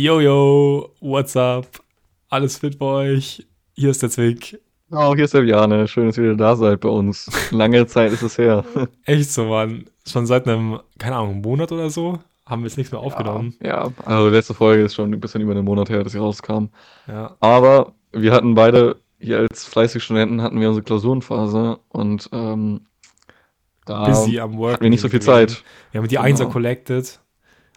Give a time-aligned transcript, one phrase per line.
[0.00, 1.66] Yo, yo, what's up?
[2.28, 3.44] Alles fit bei euch?
[3.74, 4.60] Hier ist der Zwick.
[4.92, 5.88] Oh, hier ist der Bjane.
[5.88, 7.28] Schön, dass ihr wieder da seid bei uns.
[7.50, 8.64] Lange Zeit ist es her.
[9.06, 9.86] Echt so, Mann.
[10.06, 13.56] Schon seit einem, keine Ahnung, Monat oder so haben wir es nicht mehr aufgenommen.
[13.60, 16.18] Ja, ja, also letzte Folge ist schon ein bisschen über einen Monat her, dass sie
[16.18, 16.66] rauskam.
[17.08, 17.36] Ja.
[17.40, 22.86] Aber wir hatten beide, hier als fleißige Studenten, hatten wir unsere Klausurenphase und ähm,
[23.84, 24.74] da Busy am Work.
[24.74, 25.64] hatten wir nicht so viel Zeit.
[25.90, 26.24] Wir haben die Genau.
[26.24, 27.18] Einser collected.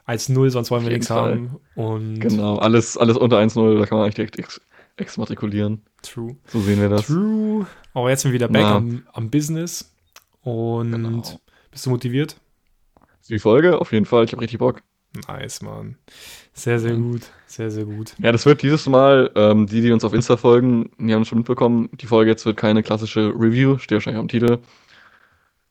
[0.05, 1.34] Als Null, sonst wollen wir nichts Fall.
[1.34, 1.58] haben.
[1.76, 4.62] Und Genau, alles, alles unter 1-0, da kann man eigentlich direkt ex
[4.98, 5.82] exmatrikulieren.
[6.04, 6.36] True.
[6.48, 7.08] So sehen wir das.
[7.08, 7.66] True.
[7.94, 8.76] Aber jetzt sind wir wieder back Na.
[8.76, 9.96] am, am Business.
[10.41, 11.24] Und Genau.
[11.72, 12.36] bist du motiviert?
[13.30, 14.82] Die Folge, auf jeden Fall, ich habe richtig Bock.
[15.27, 15.98] Nice, Mann.
[16.54, 17.22] Sehr, sehr gut.
[17.46, 18.16] Sehr, sehr gut.
[18.20, 21.27] Ja, das wird dieses Mal, ähm, die, die uns auf Insta folgen, die haben es
[21.27, 24.60] schon mitbekommen, die Folge jetzt wird keine klassische Review, steht wahrscheinlich am Titel,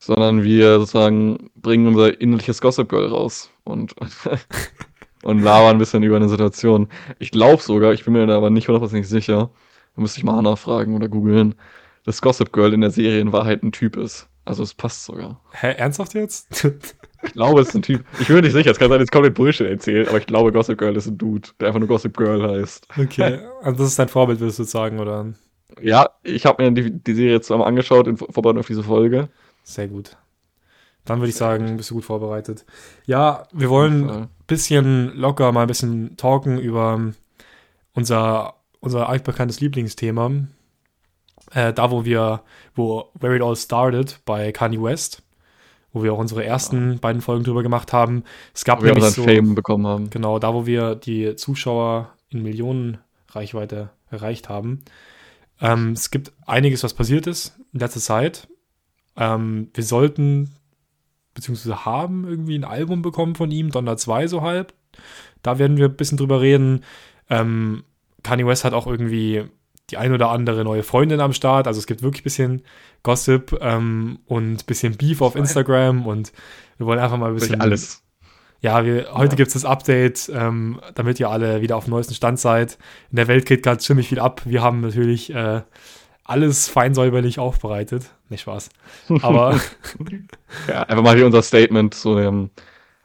[0.00, 3.94] sondern wir sozusagen bringen unser innerliches Gossip Girl raus und,
[5.22, 6.88] und labern ein bisschen über eine Situation.
[7.18, 9.50] Ich glaube sogar, ich bin mir da aber nicht hundertprozentig sicher,
[9.94, 11.54] da müsste ich mal nachfragen oder googeln,
[12.04, 14.26] dass Gossip Girl in der Serie in Wahrheit ein Typ ist.
[14.46, 15.40] Also es passt sogar.
[15.52, 16.66] Hä, ernsthaft jetzt?
[17.22, 18.02] Ich glaube, es ist ein Typ.
[18.18, 20.24] Ich bin mir nicht sicher, es kann sein, dass ich komplett Bullshit erzählt, aber ich
[20.24, 22.88] glaube, Gossip Girl ist ein Dude, der einfach nur Gossip Girl heißt.
[22.98, 23.40] okay.
[23.60, 25.26] Also das ist dein Vorbild, würdest du sagen, oder?
[25.82, 28.82] Ja, ich habe mir die, die Serie jetzt einmal angeschaut in Vor- Vorbereitung auf diese
[28.82, 29.28] Folge.
[29.62, 30.16] Sehr gut.
[31.04, 32.64] Dann würde ich sagen, bist du gut vorbereitet.
[33.06, 37.00] Ja, wir wollen ein bisschen locker mal ein bisschen talken über
[37.94, 40.30] unser, unser altbekanntes Lieblingsthema.
[41.52, 42.42] Äh, da, wo wir,
[42.74, 45.22] wo Where It All Started bei Kanye West,
[45.92, 48.24] wo wir auch unsere ersten beiden Folgen drüber gemacht haben.
[48.54, 50.10] Es gab Wo wir nämlich unseren so, Fame bekommen haben.
[50.10, 52.98] genau, da, wo wir die Zuschauer in Millionen
[53.30, 54.82] Reichweite erreicht haben.
[55.60, 58.48] Ähm, es gibt einiges, was passiert ist in letzter Zeit.
[59.16, 60.50] Ähm, wir sollten,
[61.34, 64.72] beziehungsweise haben irgendwie ein Album bekommen von ihm, Donner 2 so halb.
[65.42, 66.84] Da werden wir ein bisschen drüber reden.
[67.28, 67.84] Ähm,
[68.22, 69.44] Kanye West hat auch irgendwie
[69.90, 71.66] die ein oder andere neue Freundin am Start.
[71.66, 72.62] Also es gibt wirklich ein bisschen
[73.02, 76.32] Gossip ähm, und ein bisschen Beef auf Instagram und
[76.78, 78.02] wir wollen einfach mal ein bisschen alles.
[78.60, 79.36] ja, wir, heute Ja.
[79.36, 82.78] gibt es das Update, ähm, damit ihr alle wieder auf dem neuesten Stand seid.
[83.10, 84.42] In der Welt geht gerade ziemlich viel ab.
[84.44, 85.62] Wir haben natürlich äh,
[86.24, 88.10] alles fein säuberlich aufbereitet.
[88.28, 88.70] Nicht Spaß.
[89.22, 89.58] Aber
[90.68, 92.50] Ja, einfach mal hier unser Statement zu dem.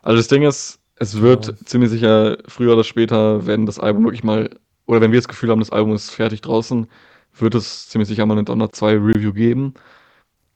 [0.01, 1.53] Also das Ding ist, es wird Ja.
[1.65, 4.49] ziemlich sicher früher oder später, wenn das Album wirklich mal,
[4.85, 6.87] oder wenn wir das Gefühl haben, das Album ist fertig draußen,
[7.37, 9.73] wird es ziemlich sicher mal eine Donner 2 Review geben.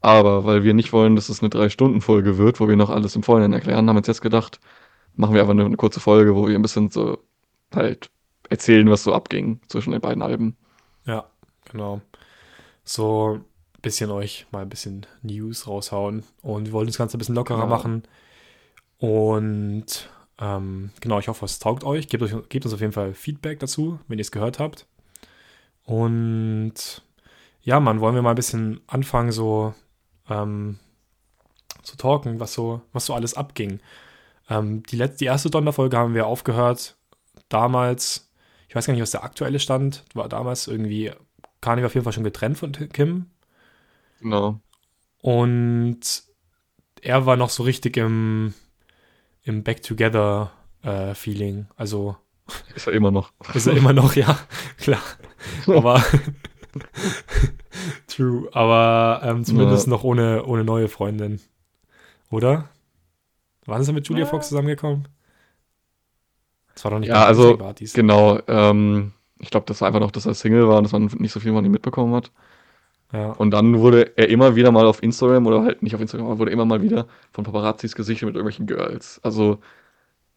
[0.01, 3.23] Aber weil wir nicht wollen, dass es eine 3-Stunden-Folge wird, wo wir noch alles im
[3.23, 4.59] Vorhinein erklären, haben wir uns jetzt gedacht,
[5.15, 7.19] machen wir einfach eine, eine kurze Folge, wo wir ein bisschen so
[7.75, 8.09] halt
[8.49, 10.57] erzählen, was so abging zwischen den beiden Alben.
[11.05, 11.25] ja,
[11.71, 12.01] genau.
[12.89, 16.23] So ein bisschen euch mal ein bisschen News raushauen.
[16.41, 17.69] Und wir wollen das Ganze ein bisschen lockerer Genau.
[17.69, 18.01] machen.
[18.97, 22.07] Und ähm, genau, ich hoffe, es taugt euch.
[22.09, 22.33] Gebt, euch.
[22.49, 24.87] gebt uns auf jeden Fall Feedback dazu, wenn ihr es gehört habt.
[25.83, 27.03] Und
[27.61, 29.75] ja, Mann, wollen wir mal ein bisschen anfangen, so
[30.27, 30.79] ähm,
[31.83, 33.81] zu talken, was so, was so alles abging.
[34.49, 36.97] Ähm, die, letzte, die erste Donnerfolge haben wir aufgehört.
[37.49, 38.31] Damals,
[38.67, 40.27] ich weiß gar nicht, was der aktuelle Stand war.
[40.27, 41.11] Damals irgendwie,
[41.61, 43.27] Kanye war auf jeden Fall schon getrennt von Kim.
[44.21, 44.59] Genau.
[45.21, 45.99] Und
[47.01, 48.53] er war noch so richtig im,
[49.43, 51.67] im Back-Together-Feeling.
[51.75, 52.15] also
[52.75, 53.31] Ist er immer noch.
[53.53, 54.39] ist er immer noch, ja,
[54.77, 55.01] klar.
[55.67, 56.01] Aber
[58.07, 58.49] true.
[58.53, 59.91] Aber ähm, zumindest Ja.
[59.91, 61.39] noch ohne, ohne neue Freundin.
[62.31, 62.69] Oder?
[63.65, 64.29] Wann ist er mit Julia Ja.
[64.29, 65.07] Fox zusammengekommen?
[66.73, 67.57] Das war doch nicht Ja, also.
[67.93, 71.05] Genau, ähm, ich glaube, das war einfach noch, dass er Single war und dass man
[71.17, 72.31] nicht so viel von ihm mitbekommen hat.
[73.13, 73.31] Ja.
[73.31, 76.39] Und dann wurde er immer wieder mal auf Instagram oder halt nicht auf Instagram, aber
[76.39, 79.19] wurde immer mal wieder von Paparazzis gesichtet mit irgendwelchen Girls.
[79.23, 79.59] Also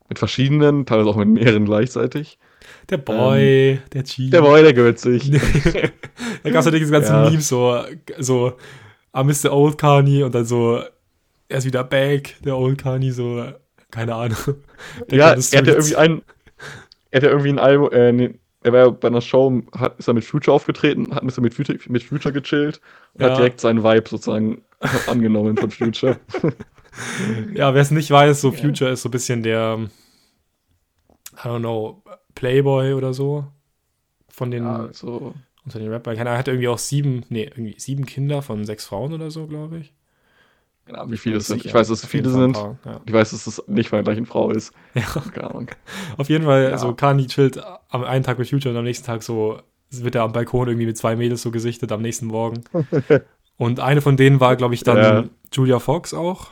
[0.09, 2.39] mit verschiedenen, teilweise auch mit mehreren gleichzeitig.
[2.91, 4.27] Der Boy, der Cheat.
[4.27, 5.31] ähm, Der Boy, der gehört sich.
[6.45, 7.31] Da gab es ja diese ganzen Ja.
[7.31, 7.79] Memes, so,
[8.19, 8.53] so,
[9.17, 10.81] I miss the old Kanye und dann so,
[11.49, 13.45] er ist wieder back, der old Kanye, so,
[13.91, 14.39] keine Ahnung.
[15.11, 16.23] Der ja, er hat ja irgendwie ein,
[17.11, 19.99] er hat ja irgendwie ein Album, äh, nee, er war ja bei einer Show, hat,
[19.99, 22.81] ist er mit Future aufgetreten, hat ein bisschen mit Future, mit Future gechillt
[23.15, 23.31] und Ja.
[23.31, 24.63] hat direkt seinen Vibe sozusagen
[25.09, 26.19] angenommen von Future.
[27.55, 29.79] Ja, wer es nicht weiß, so Future ist so ein bisschen der,
[31.43, 32.03] I don't know,
[32.35, 33.47] Playboy oder so.
[34.29, 35.33] Von den, Ja, so.
[35.65, 36.17] unter den Rappern.
[36.17, 39.31] Keine Ahnung, Er hat irgendwie auch sieben, nee, irgendwie sieben Kinder von sechs Frauen oder
[39.31, 39.95] so, glaube ich.
[40.91, 41.59] Ja, wie viele es sind.
[41.59, 41.69] Sicher.
[41.69, 42.55] Ich weiß, dass es viele sind.
[42.55, 43.01] paar, Ja.
[43.07, 44.73] Ich weiß, dass es nicht von der gleichen Frau ist.
[44.95, 45.03] ja.
[45.33, 45.69] Keine Ahnung.
[46.17, 46.79] Auf jeden Fall, Ja.
[46.79, 50.23] so Kanye chillt am einen Tag mit Future und am nächsten Tag so wird er
[50.23, 52.65] am Balkon irgendwie mit zwei Mädels so gesichtet am nächsten Morgen.
[53.59, 55.25] und eine von denen war, glaube ich, dann Ja.
[55.53, 56.49] Julia Fox auch.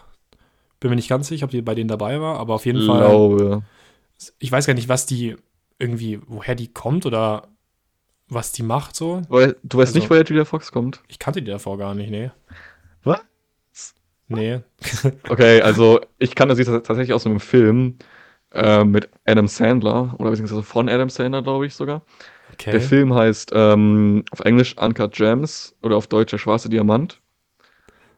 [0.78, 2.98] Bin mir nicht ganz sicher, ob die bei denen dabei war, aber auf jeden Fall.
[3.00, 3.62] glaube.
[4.38, 5.36] Ich weiß gar nicht, was die
[5.78, 7.48] irgendwie, woher die kommt oder
[8.28, 9.22] was die macht so.
[9.28, 11.00] Weil, du weißt Also- nicht, woher Julia Fox kommt?
[11.08, 12.30] Ich kannte die davor gar nicht, nee.
[14.30, 14.38] Was?
[14.38, 14.60] Nee.
[15.28, 17.96] Okay, also ich kannte sie tats- tatsächlich aus einem Film
[18.52, 22.02] äh, mit Adam Sandler oder beziehungsweise von Adam Sandler, glaube ich sogar.
[22.54, 22.72] Okay.
[22.72, 27.20] Der Film heißt ähm, auf Englisch Uncut Gems oder auf Deutsch Der schwarze Diamant.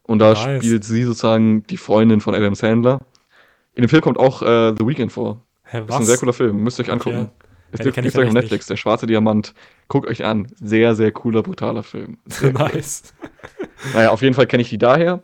[0.05, 0.41] Und da Nice.
[0.65, 3.01] spielt sie sozusagen die Freundin von Adam Sandler.
[3.75, 5.43] In dem Film kommt auch äh, The Weeknd vor.
[5.65, 7.19] Hä, Das ist ein sehr cooler Film, müsst ihr euch angucken.
[7.21, 7.31] Okay.
[7.75, 9.55] Es Ja, gibt gibt's euch auf Netflix, Der schwarze Diamant.
[9.89, 10.49] Guckt euch an.
[10.61, 12.19] Sehr, sehr cooler, brutaler Film.
[12.53, 13.15] nice.
[13.95, 15.23] Naja, auf jeden Fall kenne ich die daher.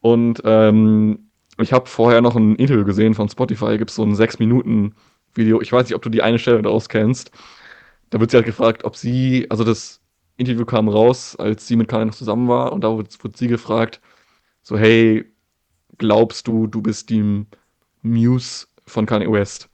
[0.00, 3.76] Und ähm, ich habe vorher noch ein Interview gesehen von Spotify.
[3.78, 5.60] Gibt es so ein 6-Minuten-Video.
[5.60, 7.30] Ich weiß nicht, ob du die eine Stelle daraus kennst.
[8.10, 10.00] Da wird sie halt gefragt, ob sie, also das
[10.36, 12.72] Interview kam raus, als sie mit Kanye noch zusammen war.
[12.72, 14.00] Und da wurde, wurde sie gefragt,
[14.62, 15.24] so, hey,
[15.98, 17.46] glaubst du, du bist die
[18.02, 19.68] Muse von Kanye West?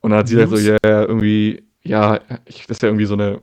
[0.00, 0.76] Und dann hat sie halt so, Muse?
[0.84, 3.42] ja, irgendwie, ja, ich, das ist ja irgendwie so eine,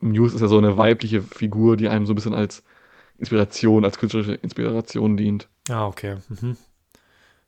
[0.00, 2.62] Muse ist ja so eine weibliche Figur, die einem so ein bisschen als
[3.18, 5.48] Inspiration, als künstlerische Inspiration dient.
[5.68, 6.16] Ah, okay.
[6.28, 6.56] Mhm.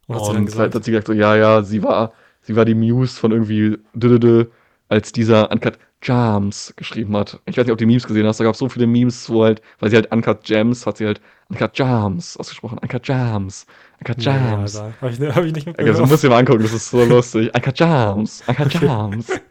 [0.06, 0.74] Und hat sie dann gesagt?
[0.74, 4.46] hat sie gesagt, so, ja, ja, sie war, sie war die Muse von irgendwie Dödödö,
[4.88, 7.40] als dieser Uncut Jams geschrieben hat.
[7.46, 9.28] Ich weiß nicht, ob du die Memes gesehen hast, da gab es so viele Memes,
[9.28, 12.78] wo halt, weil sie halt Uncut Gems, hat sie halt Uncut Jams ausgesprochen.
[12.78, 13.66] Uncut Jams.
[13.98, 14.74] Uncut Jams.
[14.74, 16.08] Ja, hab, ich, hab ich nicht mitbekommen.
[16.08, 17.52] musst du dir mal angucken, das ist so lustig.
[17.54, 18.42] Uncut Jams.
[18.46, 19.26] Uncut Jams.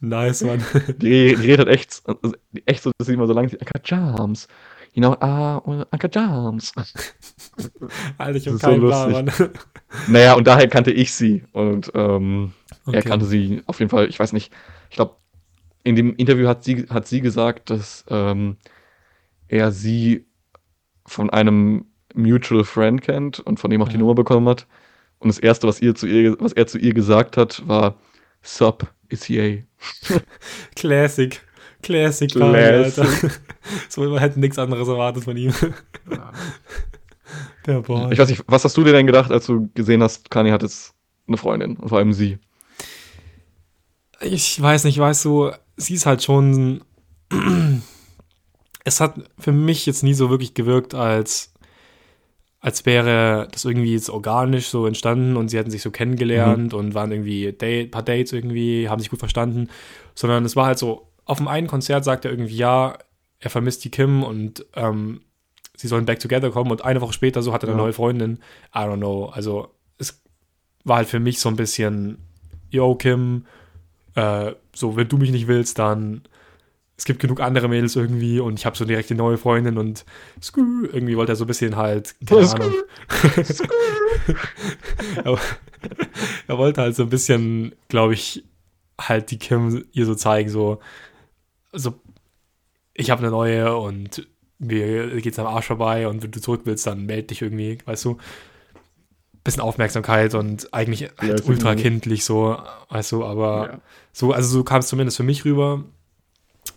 [0.00, 0.62] Nice, Mann.
[0.98, 2.02] Die, die redet halt echt,
[2.66, 4.48] echt so, dass sie immer so lang Uncut Jams.
[4.96, 5.58] You know, ah,
[5.92, 6.72] Uncut Jams.
[8.18, 9.30] Alter, ich Das hab ist so keinen Plan.
[10.06, 11.44] Naja, und daher kannte ich sie.
[11.52, 12.52] Und ähm,
[12.90, 13.02] er Okay.
[13.02, 14.52] kannte sie auf jeden Fall, ich weiß nicht,
[14.90, 15.16] ich glaube,
[15.84, 18.58] in dem Interview hat sie, hat sie gesagt, dass ähm,
[19.48, 20.26] er sie
[21.06, 24.00] von einem Mutual Friend kennt und von dem auch die Ja.
[24.00, 24.66] Nummer bekommen hat.
[25.20, 27.96] Und das erste, was ihr zu ihr, was er zu ihr gesagt hat, war
[28.42, 29.26] Sup is.
[29.28, 29.66] Classic.
[30.76, 31.40] Classic,
[31.82, 32.32] Classic.
[32.32, 33.06] Kanye, Alter.
[33.88, 35.52] So, man hätte nichts anderes erwartet von ihm.
[37.66, 38.12] Der Boy.
[38.12, 40.62] Ich weiß nicht, was hast du dir denn gedacht, als du gesehen hast, Kanye hat
[40.62, 40.94] jetzt
[41.26, 42.38] eine Freundin und vor allem sie?
[44.20, 46.82] Ich weiß nicht, weißt du, sie ist halt schon.
[48.88, 51.52] Es hat für mich jetzt nie so wirklich gewirkt, als,
[52.60, 56.94] als wäre das irgendwie jetzt organisch so entstanden und sie hätten sich so kennengelernt und
[56.94, 59.70] waren irgendwie Date, paar Dates irgendwie, haben sich gut verstanden,
[60.14, 62.96] sondern es war halt so, auf dem einen Konzert sagt er irgendwie, ja,
[63.40, 65.20] er vermisst die Kim und ähm,
[65.76, 67.82] sie sollen back together kommen und eine Woche später so hat er eine Ja.
[67.84, 68.38] neue Freundin.
[68.74, 69.26] I don't know.
[69.26, 69.68] Also
[69.98, 70.22] es
[70.84, 72.16] war halt für mich so ein bisschen,
[72.70, 73.44] yo, Kim,
[74.14, 76.22] äh, so, wenn du mich nicht willst, dann
[76.98, 80.06] es gibt genug andere Mädels irgendwie und ich habe so direkt die neue Freundin und
[80.56, 82.50] irgendwie wollte er so ein bisschen halt, keine.
[82.50, 82.72] Ahnung.
[85.24, 85.38] er,
[86.48, 88.44] er wollte halt so ein bisschen, glaube ich,
[88.98, 90.78] halt die Kim ihr so zeigen, so,
[91.72, 92.00] so
[92.94, 94.26] ich habe eine neue und
[94.58, 98.04] mir geht's am Arsch vorbei und wenn du zurück willst, dann meld dich irgendwie, weißt
[98.06, 98.18] du.
[99.44, 102.58] Bisschen Aufmerksamkeit und eigentlich halt ist ultra kindlich so,
[102.88, 103.80] weißt du, aber Ja.
[104.12, 105.84] so, also so kam es zumindest für mich rüber.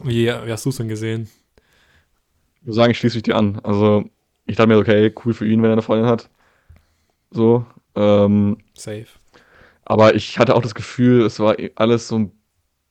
[0.03, 1.30] Wie, wie hast du es denn gesehen?
[2.62, 3.59] Ich muss sagen, ich schließe mich dir an.
[3.63, 4.03] Also,
[4.45, 6.30] ich dachte mir, okay, cool für ihn, wenn er eine Freundin hat.
[7.31, 7.65] So.
[7.95, 9.08] Ähm, Safe.
[9.86, 12.31] aber ich hatte auch das Gefühl, es war alles so ein.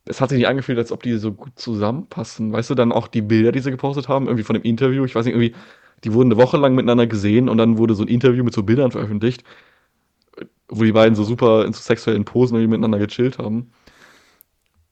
[0.09, 2.53] Es hat sich nicht angefühlt, als ob die so gut zusammenpassen.
[2.53, 5.05] Weißt du, dann auch die Bilder, die sie gepostet haben, irgendwie von dem Interview.
[5.05, 5.55] Ich weiß nicht, irgendwie,
[6.05, 8.62] die wurden eine Woche lang miteinander gesehen und dann wurde so ein Interview mit so
[8.62, 9.45] Bildern veröffentlicht,
[10.69, 13.71] wo die beiden so super in so sexuellen Posen irgendwie miteinander gechillt haben.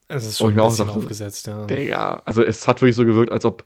[0.08, 1.66] Es ist schon ein auch dachte, aufgesetzt, ja.
[1.66, 3.64] Digga, also es hat wirklich so gewirkt, als ob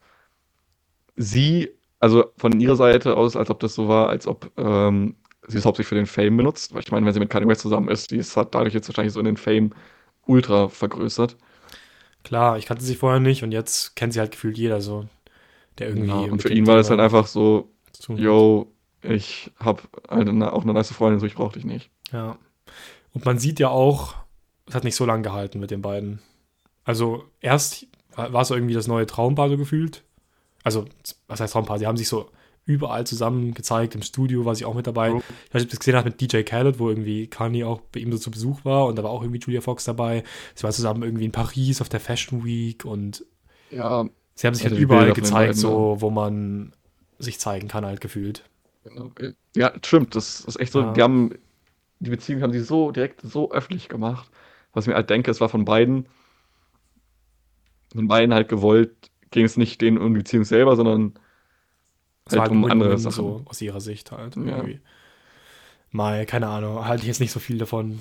[1.16, 5.16] sie, also von ihrer Seite aus, als ob das so war, als ob ähm,
[5.47, 6.75] sie es hauptsächlich für den Fame benutzt.
[6.75, 8.88] Weil ich meine, wenn sie mit Kanye West zusammen ist, die ist, hat dadurch jetzt
[8.88, 9.73] wahrscheinlich so in den Fame
[10.26, 11.36] ultra vergrößert.
[12.22, 15.06] Klar, ich kannte sie vorher nicht und jetzt kennt sie halt gefühlt jeder so,
[15.78, 16.08] der irgendwie.
[16.08, 17.70] Ja, und für ihn war das halt einfach so,
[18.08, 18.70] yo,
[19.02, 21.90] ich hab halt eine, auch eine nice Freundin, so ich brauch dich nicht.
[22.12, 22.38] Ja.
[23.12, 24.14] Und man sieht ja auch,
[24.66, 26.20] es hat nicht so lange gehalten mit den beiden.
[26.84, 30.04] Also erst war es so irgendwie das neue Traumpaar so gefühlt.
[30.62, 30.84] Also,
[31.26, 31.78] was heißt Traumpaar?
[31.78, 32.30] Sie haben sich so
[32.67, 33.95] überall zusammen gezeigt.
[33.95, 35.12] Im Studio war sie auch mit dabei.
[35.12, 35.19] Oh.
[35.49, 37.81] Ich weiß nicht, ob du das gesehen hast mit DJ Khaled, wo irgendwie Kanye auch
[37.81, 40.23] bei ihm so zu Besuch war und da war auch irgendwie Julia Fox dabei.
[40.55, 43.25] Sie waren zusammen irgendwie in Paris auf der Fashion Week und
[43.71, 46.73] Ja, sie haben sich Also halt die überall gezeigt, so wo man
[47.19, 48.45] sich zeigen kann, halt gefühlt.
[48.85, 49.11] genau.
[49.57, 50.93] Ja, stimmt, das ist echt so, Ja.
[50.93, 51.35] die haben,
[51.99, 54.31] die Beziehung haben sie so direkt so öffentlich gemacht,
[54.73, 56.07] was ich mir halt denke, es war von beiden,
[57.93, 58.95] von beiden halt gewollt,
[59.31, 61.14] ging es nicht denen um die Beziehung selber, sondern
[62.26, 63.12] Es war halt halt um andere Sachen.
[63.14, 64.36] so aus ihrer Sicht halt.
[64.36, 64.56] Ja.
[64.56, 64.80] Irgendwie.
[65.90, 68.00] Mal, keine Ahnung, halte ich jetzt nicht so viel davon.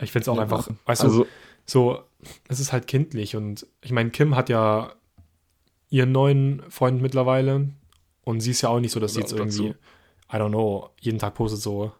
[0.00, 1.26] Ich finde es auch Ja, einfach, weißt du, also,
[1.64, 2.02] so,
[2.48, 4.92] es ist halt kindlich und ich meine, Kim hat ja
[5.88, 7.70] ihren neuen Freund mittlerweile
[8.22, 9.68] und sie ist ja auch nicht so, dass sie jetzt irgendwie,
[10.30, 11.92] I don't know, jeden Tag postet so,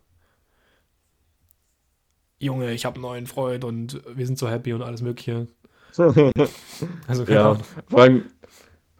[2.39, 5.47] Junge, ich habe einen neuen Freund und wir sind so happy und alles mögliche.
[7.07, 7.63] Also keine ja, Ahnung.
[7.89, 8.27] vor allem,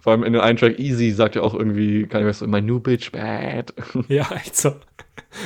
[0.07, 2.47] vor allem in dem einen Track Easy sagt ja auch irgendwie, kann ich was so,
[2.47, 3.75] my new bitch bad.
[4.09, 4.77] Ja, echt so.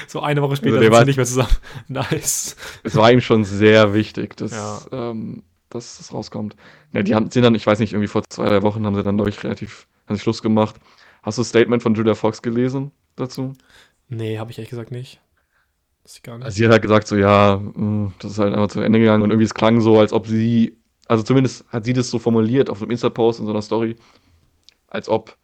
[0.06, 1.56] So eine Woche später Also sind sie nicht mehr zusammen.
[1.88, 2.56] Nice.
[2.84, 4.80] es war ihm schon sehr wichtig, dass, Ja.
[4.92, 6.56] ähm, dass das rauskommt.
[6.92, 9.02] Ja, die haben, sind dann, ich weiß nicht, irgendwie vor zwei, drei Wochen haben sie
[9.02, 10.76] dann, glaube ich, relativ, haben sie Schluss gemacht.
[11.22, 13.54] Hast du das Statement von Julia Fox gelesen dazu?
[14.10, 15.22] Nee, habe ich ehrlich gesagt nicht.
[16.02, 16.44] Das gar nicht.
[16.44, 19.22] Also sie hat halt gesagt, so, ja, mh, das ist halt einfach zu Ende gegangen
[19.22, 20.76] und irgendwie es klang so, als ob sie,
[21.06, 23.96] also zumindest hat sie das so formuliert auf einem Insta-Post in so einer Story,
[24.90, 25.36] als ob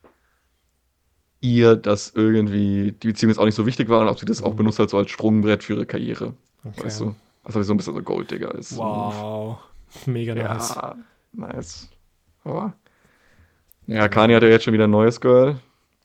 [1.40, 4.42] ihr das irgendwie, die Beziehung jetzt auch nicht so wichtig war und ob sie das
[4.42, 4.56] auch Mhm.
[4.56, 6.34] benutzt hat, so als Sprungbrett für ihre Karriere,
[6.64, 6.84] Okay.
[6.84, 7.14] weißt du?
[7.44, 8.76] Also so ein bisschen so Golddigger ist.
[8.76, 9.58] Wow.
[10.06, 10.74] Mega nice.
[10.74, 10.96] Ja,
[11.32, 11.88] nice.
[12.44, 12.72] Aber,
[13.86, 15.56] ja, Kanye hat ja jetzt schon wieder ein neues Girl.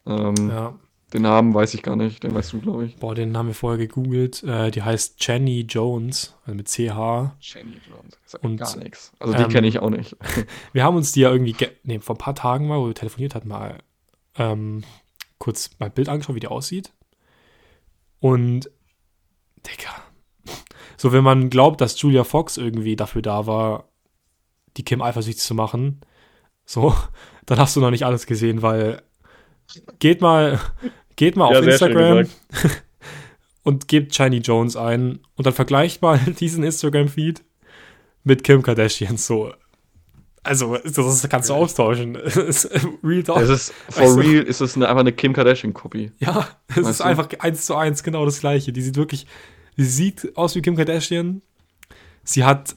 [0.05, 0.73] Ähm, Ja.
[1.13, 2.95] Den Namen weiß ich gar nicht, den weißt du, glaube ich.
[2.95, 4.43] Boah, den haben wir vorher gegoogelt.
[4.43, 7.33] Äh, die heißt Jenny Jones, also mit CH.
[7.41, 8.17] Jenny Jones.
[8.25, 9.11] Sagt Und, gar nichts.
[9.19, 10.15] Also die ähm, kenne ich auch nicht.
[10.73, 12.95] Wir haben uns die ja irgendwie, ge- nee, vor ein paar Tagen mal, wo wir
[12.95, 13.79] telefoniert hatten, mal
[14.37, 14.83] ähm,
[15.37, 16.93] kurz mal Bild angeschaut, wie die aussieht.
[18.21, 18.69] Und,
[19.67, 19.89] Digga.
[20.95, 23.89] So, wenn man glaubt, dass Julia Fox irgendwie dafür da war,
[24.77, 25.99] die Kim eifersüchtig zu machen,
[26.65, 26.95] so,
[27.47, 29.01] dann hast du noch nicht alles gesehen, weil
[29.99, 30.59] geht mal,
[31.15, 32.27] geht mal Ja, auf Instagram
[33.63, 37.43] und gebt Shiny Jones ein und dann vergleicht mal diesen Instagram-Feed
[38.23, 39.17] mit Kim Kardashian.
[39.17, 39.53] So,
[40.43, 42.15] also, das, das kannst du austauschen.
[43.03, 43.41] Real Talk.
[43.41, 46.11] Es ist, for Also- real, ist es eine, einfach eine Kim Kardashian-Copy.
[46.19, 47.03] Ja, es Weißt ist du?
[47.03, 48.73] einfach eins zu eins genau das gleiche.
[48.73, 49.27] Die sieht wirklich,
[49.77, 51.41] sie sieht aus wie Kim Kardashian.
[52.23, 52.75] Sie hat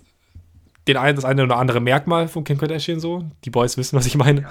[0.86, 3.24] den einen, das eine oder andere Merkmal von Kim Kardashian so.
[3.44, 4.46] Die Boys wissen, was ich meine.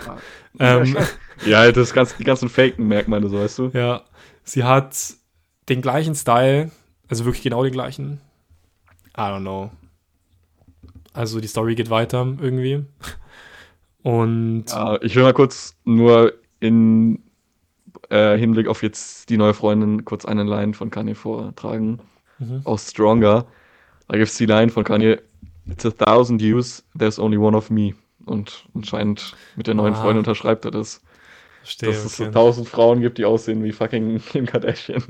[0.59, 0.97] Ähm,
[1.45, 3.71] Ja, das ganz, die ganzen Faken-Merkmale, so weißt du.
[3.73, 4.01] ja,
[4.43, 4.95] sie hat
[5.69, 6.71] den gleichen Style,
[7.07, 8.21] also wirklich genau den gleichen.
[9.15, 9.71] I don't know.
[11.13, 12.85] Also die Story geht weiter irgendwie.
[14.01, 17.23] Und Ja, ich will mal kurz nur in
[18.09, 21.99] äh, Hinblick auf jetzt die neue Freundin kurz eine Line von Kanye vortragen.
[22.39, 22.61] Mhm.
[22.63, 23.45] Aus Stronger.
[24.07, 25.21] Da gibt es die Line von Kanye:
[25.67, 27.93] It's a thousand yous, there's only one of me.
[28.25, 30.01] Und anscheinend mit der neuen Ah.
[30.01, 31.01] Freundin unterschreibt er das.
[31.61, 35.03] verstehe, dass es so tausend Frauen gibt, die aussehen wie fucking Kim Kardashian.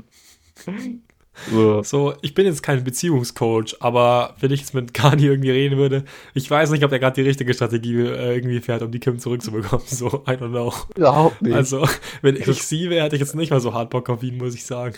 [1.50, 1.82] so.
[1.82, 6.04] So, ich bin jetzt kein Beziehungscoach, aber wenn ich jetzt mit Kanye irgendwie reden würde,
[6.32, 9.18] ich weiß nicht, ob er gerade die richtige Strategie äh, irgendwie fährt, um die Kim
[9.18, 9.84] zurückzubekommen.
[9.86, 10.72] So, I don't know.
[10.96, 11.54] Überhaupt nicht.
[11.56, 11.88] Also,
[12.22, 14.54] wenn ich sie wäre, hätte ich jetzt nicht mal so hart Bock auf ihn, muss
[14.54, 14.94] ich sagen.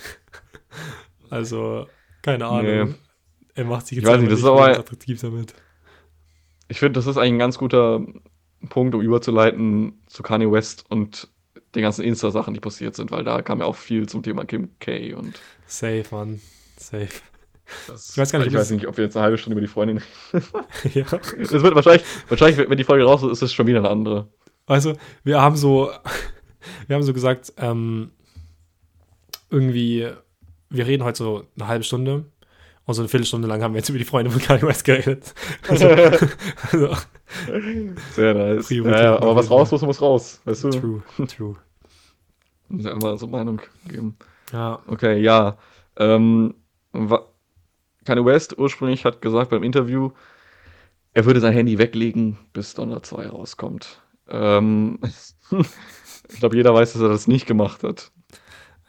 [1.30, 1.86] Also,
[2.22, 2.88] keine Ahnung.
[2.88, 2.94] Nee.
[3.56, 5.54] Er macht sich Ich jetzt weiß nicht, das ist wirklich aber- attraktiv damit.
[6.68, 8.04] Ich finde, das ist eigentlich ein ganz guter
[8.68, 11.28] Punkt, um überzuleiten zu Kanye West und
[11.74, 14.70] den ganzen Insta-Sachen, die passiert sind, weil da kam ja auch viel zum Thema Kim
[14.80, 15.14] K.
[15.14, 16.40] und Safe, Mann.
[16.76, 17.08] Safe.
[17.86, 19.54] das, Ich weiß gar nicht, ich ob weiß nicht, ob wir jetzt eine halbe Stunde
[19.58, 20.00] über die Freundin
[20.32, 20.44] reden.
[20.94, 21.04] ja.
[21.38, 24.28] Es wird wahrscheinlich, wahrscheinlich, wenn die Folge raus ist, ist es schon wieder eine andere.
[24.66, 24.94] Also,
[25.24, 25.90] wir haben so,
[26.88, 28.10] wir haben so gesagt, ähm,
[29.50, 30.08] irgendwie,
[30.70, 32.24] wir reden heute so eine halbe Stunde
[32.86, 35.34] und so eine Viertelstunde lang haben wir jetzt über die Freunde von Kanye West geredet.
[35.68, 36.96] Also, also
[38.12, 38.68] Sehr nice.
[38.68, 40.40] Priorität Ja, ja, aber was raus muss, muss raus.
[40.44, 40.70] Weißt du?
[40.70, 41.56] true, true.
[42.68, 44.16] Muss ja immer so Meinung geben.
[44.52, 45.58] Ja, Okay, ja.
[45.96, 46.54] Ähm,
[48.04, 50.12] Kanye West ursprünglich hat gesagt beim Interview,
[51.12, 54.00] er würde sein Handy weglegen, bis Donner 2 rauskommt.
[54.28, 55.00] Ähm,
[55.50, 58.12] ich glaube, jeder weiß, dass er das nicht gemacht hat.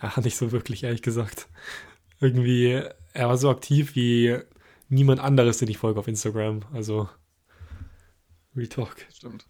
[0.04, 1.48] ja, nicht so wirklich, ehrlich gesagt.
[2.20, 2.84] Irgendwie,
[3.18, 4.38] er war so aktiv wie
[4.90, 6.62] niemand anderes, den ich folge auf Instagram.
[6.74, 7.10] Also,
[8.56, 9.06] Retalk.
[9.14, 9.46] Stimmt.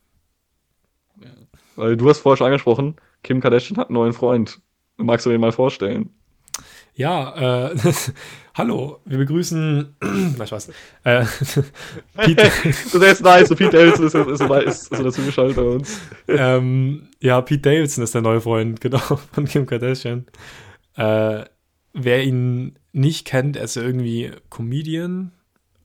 [1.22, 1.32] Ja.
[1.76, 4.62] Weil du hast vorher schon angesprochen, Kim Kardashian hat einen neuen Freund.
[4.96, 6.12] Magst du den mal vorstellen?
[6.96, 7.76] Ja, äh,
[8.56, 9.96] hallo, wir begrüßen,
[10.38, 10.70] na Spaß,
[11.04, 11.26] äh,
[12.18, 13.50] Pete, das ist nice.
[13.50, 16.00] So Pete Davidson ist, ist, ist, ist, ist dazu geschaltet bei uns.
[16.28, 20.26] ähm, ja, Pete Davidson ist der neue Freund, genau, von Kim Kardashian.
[20.96, 21.44] Äh,
[21.94, 25.32] wer ihn nicht kennt, er ist ja irgendwie Comedian,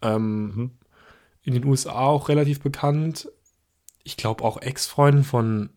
[0.02, 0.70] ähm, Mhm.
[1.44, 3.28] in den USA auch relativ bekannt.
[4.04, 5.70] Ich glaube auch Ex-Freund von,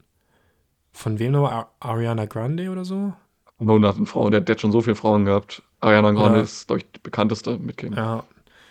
[0.91, 1.53] von wem nochmal?
[1.53, 3.13] Ar- Ariana Grande oder so?
[3.59, 4.31] Hunderten Frauen.
[4.31, 5.61] Der, der hat schon so viele Frauen gehabt.
[5.79, 6.43] Ariana Grande Ja.
[6.43, 7.93] ist, glaube ich, die bekannteste mit Kim.
[7.93, 8.23] Ja.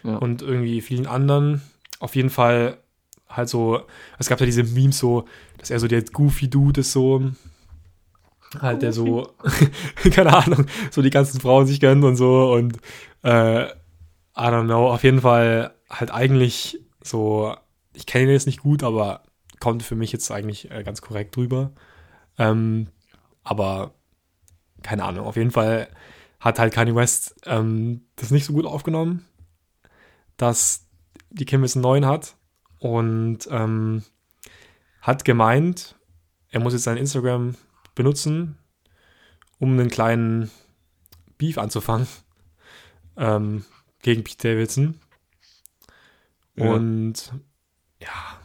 [0.02, 0.16] Ja.
[0.16, 1.62] Und irgendwie vielen anderen.
[2.00, 2.76] Auf jeden Fall
[3.28, 3.80] halt so,
[4.18, 5.24] es gab ja diese Memes so,
[5.58, 7.22] dass er so der goofy Dude ist so.
[8.60, 9.34] Halt der so,
[10.12, 12.78] keine Ahnung, so die ganzen Frauen sich gönnt und so und
[13.22, 13.70] äh, I
[14.36, 17.54] don't know, auf jeden Fall halt eigentlich so
[17.94, 19.22] ich kenne ihn jetzt nicht gut, aber
[19.60, 21.72] kommt für mich jetzt eigentlich äh, ganz korrekt drüber.
[22.36, 22.88] Ähm,
[23.44, 23.94] aber
[24.82, 25.88] keine Ahnung, auf jeden Fall
[26.40, 29.24] hat halt Kanye West ähm, das nicht so gut aufgenommen,
[30.36, 30.86] dass
[31.30, 32.36] die Kim jetzt einen neuen hat
[32.80, 34.02] und ähm,
[35.00, 35.96] hat gemeint,
[36.50, 37.54] er muss jetzt sein Instagram
[37.94, 38.58] benutzen,
[39.58, 40.50] um einen kleinen
[41.38, 42.06] Beef anzufangen
[43.16, 43.64] ähm,
[44.02, 45.00] gegen Pete Davidson.
[46.56, 46.64] Ja.
[46.64, 47.32] Und
[48.00, 48.40] ja,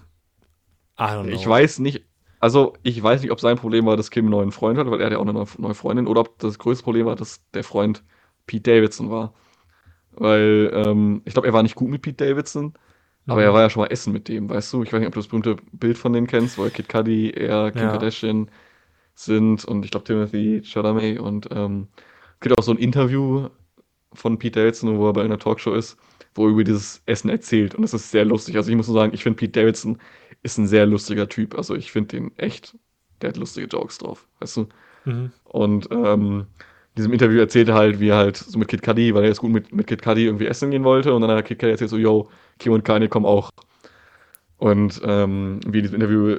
[0.98, 1.34] I don't know.
[1.34, 2.06] Ich weiß nicht,
[2.40, 5.00] also ich weiß nicht, ob sein Problem war, dass Kim einen neuen Freund hat, weil
[5.00, 7.64] er hat ja auch eine neue, Freundin, oder ob das größte Problem war, dass der
[7.64, 8.04] Freund
[8.48, 9.34] Pete Davidson war.
[10.14, 12.74] Weil ähm, ich glaube, er war nicht gut mit Pete Davidson,
[13.28, 13.44] aber Mhm.
[13.44, 14.84] er war ja schon mal essen mit dem, weißt du?
[14.84, 17.72] Ich weiß nicht, ob du das berühmte Bild von denen kennst, wo Kid Cudi, er,
[17.72, 17.92] Kim Ja.
[17.92, 18.52] Kardashian
[19.20, 21.88] sind und ich glaube Timothy Chalamet und ähm,
[22.36, 23.50] es gibt auch so ein Interview
[24.14, 25.98] von Pete Davidson, wo er bei einer Talkshow ist,
[26.36, 28.56] wo er über dieses Essen erzählt und das ist sehr lustig.
[28.56, 29.98] Also ich muss nur sagen, ich finde Pete Davidson
[30.42, 31.56] ist ein sehr lustiger Typ.
[31.56, 32.78] Also ich finde den echt,
[33.22, 34.68] der hat lustige Jokes drauf, weißt du?
[35.06, 35.32] Mhm.
[35.44, 36.48] Und ähm,
[36.90, 39.30] in diesem Interview erzählt er halt, wie er halt so mit Kid Cudi, weil er
[39.30, 41.14] jetzt gut mit, mit Kid Cudi irgendwie essen gehen wollte.
[41.14, 43.52] Und dann hat Kid Cudi erzählt so, yo, Kim und Kanye kommen auch.
[44.58, 46.38] Und ähm, wie in diesem Interview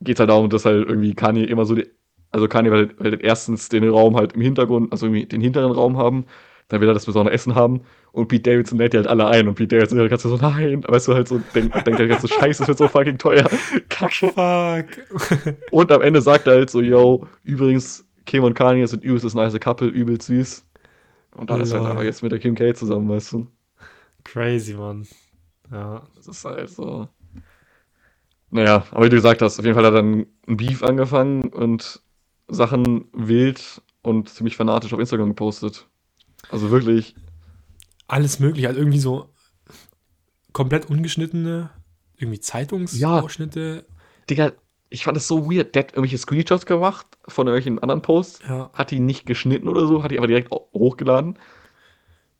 [0.00, 1.88] geht es halt darum, dass halt irgendwie Kanye immer so, die,
[2.30, 5.40] also Kanye will halt, will halt erstens den Raum halt im Hintergrund, also irgendwie den
[5.40, 6.26] hinteren Raum haben,
[6.68, 7.82] dann will er das besondere Essen haben
[8.12, 10.84] und Pete Davidson lädt die halt alle ein und Pete Davidson halt ganz so, nein,
[10.86, 13.48] weißt du, halt so, denkt, denkt halt ganz so, scheiße, das wird so fucking teuer.
[13.88, 14.28] Kacke.
[14.34, 15.56] Fuck.
[15.70, 19.34] Und am Ende sagt er halt so, yo, übrigens, Kim und Kanye sind übelst das
[19.34, 20.66] nice Couple, übelst süß.
[21.36, 23.46] Und dann ist er halt einfach jetzt mit der Kim K zusammen, weißt du?
[24.24, 25.06] Crazy, Mann.
[25.72, 26.02] Ja.
[26.14, 27.08] Das ist halt so.
[28.50, 31.48] Naja, aber wie du gesagt hast, auf jeden Fall hat er dann ein Beef angefangen
[31.48, 32.02] und
[32.48, 35.86] Sachen wild und ziemlich fanatisch auf Instagram gepostet.
[36.50, 37.14] Also wirklich,
[38.06, 39.30] Alles mögliche, halt irgendwie so
[40.52, 41.70] komplett ungeschnittene,
[42.16, 43.84] irgendwie Zeitungsausschnitte.
[44.30, 44.52] Digga,
[44.90, 45.74] ich fand es so weird.
[45.74, 48.70] Der hat irgendwelche Screenshots gemacht von irgendwelchen anderen Posts, Ja.
[48.72, 51.38] hat die nicht geschnitten oder so, hat die aber direkt hochgeladen.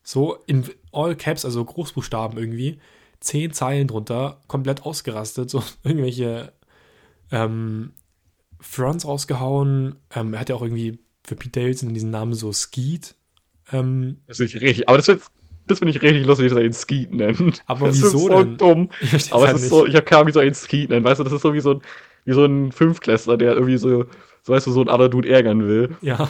[0.01, 2.79] So in All Caps, also Großbuchstaben irgendwie,
[3.19, 6.53] zehn Zeilen drunter, komplett ausgerastet, so irgendwelche
[7.31, 7.93] ähm,
[8.59, 9.95] Fronts rausgehauen.
[10.15, 13.15] Ähm, er hat ja auch irgendwie für Pete Davidson diesen Namen so Skeet.
[13.71, 15.21] Ähm, Das finde ich richtig, aber das, find-
[15.67, 17.63] das finde ich richtig lustig, dass er ihn Skeet nennt.
[17.67, 18.57] Aber das wieso ist so denn?
[18.57, 18.89] dumm.
[19.01, 19.69] ich Aber es ist nicht.
[19.69, 21.05] so, ich habe keine Ahnung, wie so ein Skeet nennt.
[21.05, 21.81] Weißt du, das ist so wie so ein,
[22.29, 24.05] wie so ein Fünfklässler, der irgendwie so,
[24.43, 25.95] so weißt du, so einen anderen Dude ärgern will.
[26.01, 26.29] ja,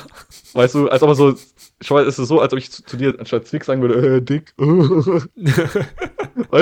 [0.53, 1.35] Weißt du, als ob er so,
[1.81, 4.17] ich weiß, es ist so, als ob ich zu, zu dir anstatt Zwick sagen würde,
[4.17, 4.53] äh, dick.
[4.57, 5.27] weißt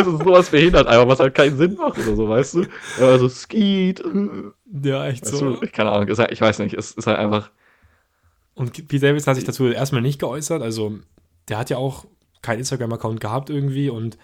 [0.08, 2.66] du, sowas behindert einfach, was halt keinen Sinn macht oder so, weißt du?
[2.98, 4.04] Aber so Skeet.
[4.84, 5.56] ja, echt Weißt so.
[5.56, 7.52] du, keine Ahnung, halt, ich weiß nicht, es ist halt einfach,
[8.56, 10.62] Und Pete Davidson hat sich dazu erstmal nicht geäußert.
[10.62, 10.98] Also,
[11.48, 12.06] der hat ja auch
[12.42, 14.18] keinen Instagram-Account gehabt irgendwie und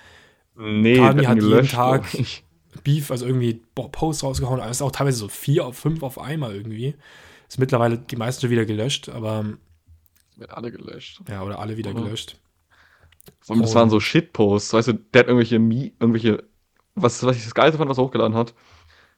[0.56, 2.06] nee, der hat jeden Tag-.
[2.84, 4.60] Beef, also irgendwie Posts rausgehauen.
[4.60, 6.96] Aber es ist auch teilweise so vier auf fünf auf einmal irgendwie.
[7.48, 9.46] Ist mittlerweile die meisten schon wieder gelöscht, aber
[10.38, 11.22] Wird alle gelöscht.
[11.30, 12.04] ja, oder alle wieder Oder?
[12.04, 12.38] gelöscht.
[13.48, 16.44] Und das waren so Shitposts, weißt du, der hat irgendwelche, irgendwelche,
[16.96, 18.54] was, was ich das Geilste fand, was er hochgeladen hat,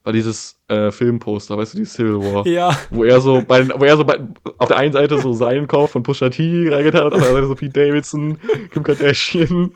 [0.04, 2.46] war dieses äh, Filmposter, weißt du, die Civil War.
[2.48, 4.20] Ja, Wo er so bei, wo er so bei,
[4.60, 7.36] auf der einen Seite so seinen Kauf von Pusha T reingetan hat, auf der anderen
[7.36, 8.38] Seite so Pete Davidson,
[8.72, 9.72] Kim Kardashian.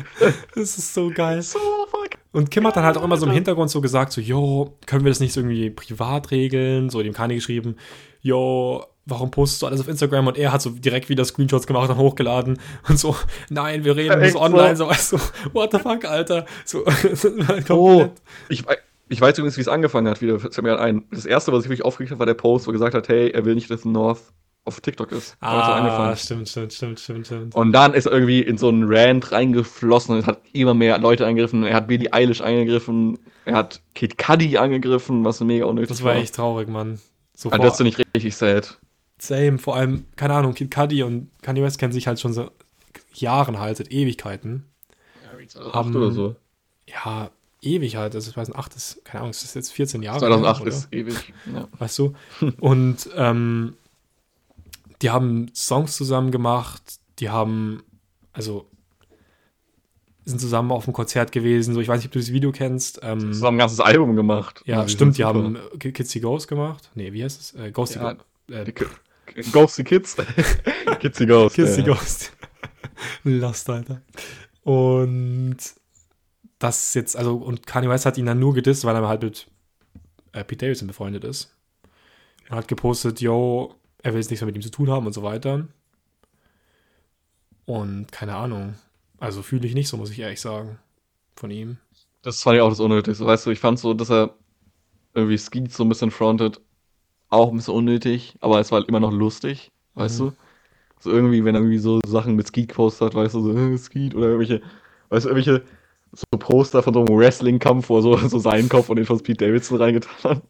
[0.54, 1.40] das ist so geil.
[1.40, 1.58] So.
[2.32, 5.04] Und Kim hat dann halt auch immer so im Hintergrund so gesagt, so, yo, können
[5.04, 6.88] wir das nicht so irgendwie privat regeln?
[6.88, 7.76] So dem Kanye geschrieben,
[8.22, 10.28] yo, warum postest du alles auf Instagram?
[10.28, 13.14] Und er hat so direkt wieder Screenshots gemacht und hochgeladen und so,
[13.50, 14.40] nein, wir reden das so.
[14.40, 15.18] online, so, du,
[15.52, 16.46] what the fuck, Alter?
[16.64, 16.84] So,
[17.48, 18.10] halt Oh,
[18.48, 18.64] ich,
[19.08, 21.04] ich weiß übrigens, wie es angefangen hat, wieder, fällt mir ein.
[21.10, 23.30] Das erste, was ich wirklich aufgeregt habe, war der Post, wo er gesagt hat, hey,
[23.30, 24.32] er will nicht, dass North
[24.64, 25.36] auf TikTok ist.
[25.40, 26.16] Ah, angefangen.
[26.16, 27.54] stimmt, stimmt, stimmt, stimmt, stimmt.
[27.54, 30.98] Und dann ist er irgendwie in so einen Rant reingeflossen und es hat immer mehr
[30.98, 31.64] Leute eingegriffen.
[31.64, 36.14] Er hat Billie Eilish eingegriffen, er hat Kid Cudi angegriffen, was mega unnötig Das war
[36.14, 37.00] echt traurig, Mann.
[37.34, 38.78] So Also das finde ich richtig sad.
[39.18, 42.50] same, vor allem, keine Ahnung, Kid Cudi und Kanye West kennen sich halt schon so
[43.14, 44.66] Jahren halt, seit Ewigkeiten.
[45.58, 46.36] Acht Haben- oder so.
[46.86, 47.30] Ja,
[47.62, 50.18] ewig halt, also 2008 ist, keine Ahnung, es ist jetzt 14 Jahre.
[50.20, 50.68] 2008 oder?
[50.70, 51.34] ist ewig.
[51.52, 51.68] Ja.
[51.78, 52.14] weißt du?
[52.60, 53.74] Und ähm,
[55.02, 57.82] die haben Songs zusammen gemacht, die haben,
[58.32, 58.68] also
[60.24, 61.74] sind zusammen auf einem Konzert gewesen.
[61.74, 63.00] So, ich weiß nicht, ob du das Video kennst.
[63.02, 64.62] Ähm, Zusammen ein ganzes Album gemacht.
[64.66, 66.90] ja, die stimmt, die haben äh, Kids the Ghost gemacht.
[66.94, 67.54] Nee, wie heißt es?
[67.54, 68.16] Äh, Ghost Ja,
[68.48, 68.72] the äh.
[69.50, 70.16] Ghost the Kids.
[71.00, 71.56] Kids the Ghost.
[71.56, 71.86] Kids the ja.
[71.88, 72.32] Ghost.
[73.24, 74.02] Lost, Alter.
[74.62, 75.56] Und
[76.60, 79.48] das jetzt, also, und Kanye West hat ihn dann nur gedisst, weil er halt mit
[80.32, 81.56] äh, Pete Davidson befreundet ist.
[82.48, 85.12] Und hat gepostet, yo, er will jetzt nichts mehr mit ihm zu tun haben und
[85.12, 85.66] so weiter.
[87.66, 88.74] Und keine Ahnung.
[89.18, 90.78] Also fühle ich nicht so, muss ich ehrlich sagen.
[91.36, 91.78] Von ihm.
[92.22, 93.24] Das fand ich auch das Unnötigste.
[93.26, 94.34] Weißt du, ich fand so, dass er
[95.14, 96.60] irgendwie Skeet so ein bisschen frontet,
[97.30, 100.24] auch ein bisschen unnötig, aber es war halt immer noch lustig, weißt Mhm.
[100.30, 100.32] du?
[101.00, 103.78] So irgendwie, wenn er irgendwie so Sachen mit Skeet gepostet hat, weißt du, so äh,
[103.78, 104.62] Skeet oder irgendwelche,
[105.10, 105.64] weißt du, irgendwelche
[106.12, 109.20] so Poster von so einem Wrestling-Kampf, wo er so, so seinen Kopf und den von
[109.22, 110.42] Pete Davidson reingetan hat.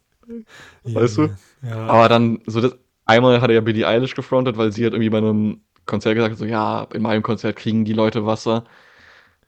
[0.85, 1.29] Weißt du?
[1.63, 1.87] Ja.
[1.87, 2.77] Aber dann, so das,
[3.13, 6.39] einmal hat er ja Billie Eilish gefrontet, weil sie hat irgendwie bei einem Konzert gesagt,
[6.39, 8.65] so, ja, in meinem Konzert kriegen die Leute Wasser.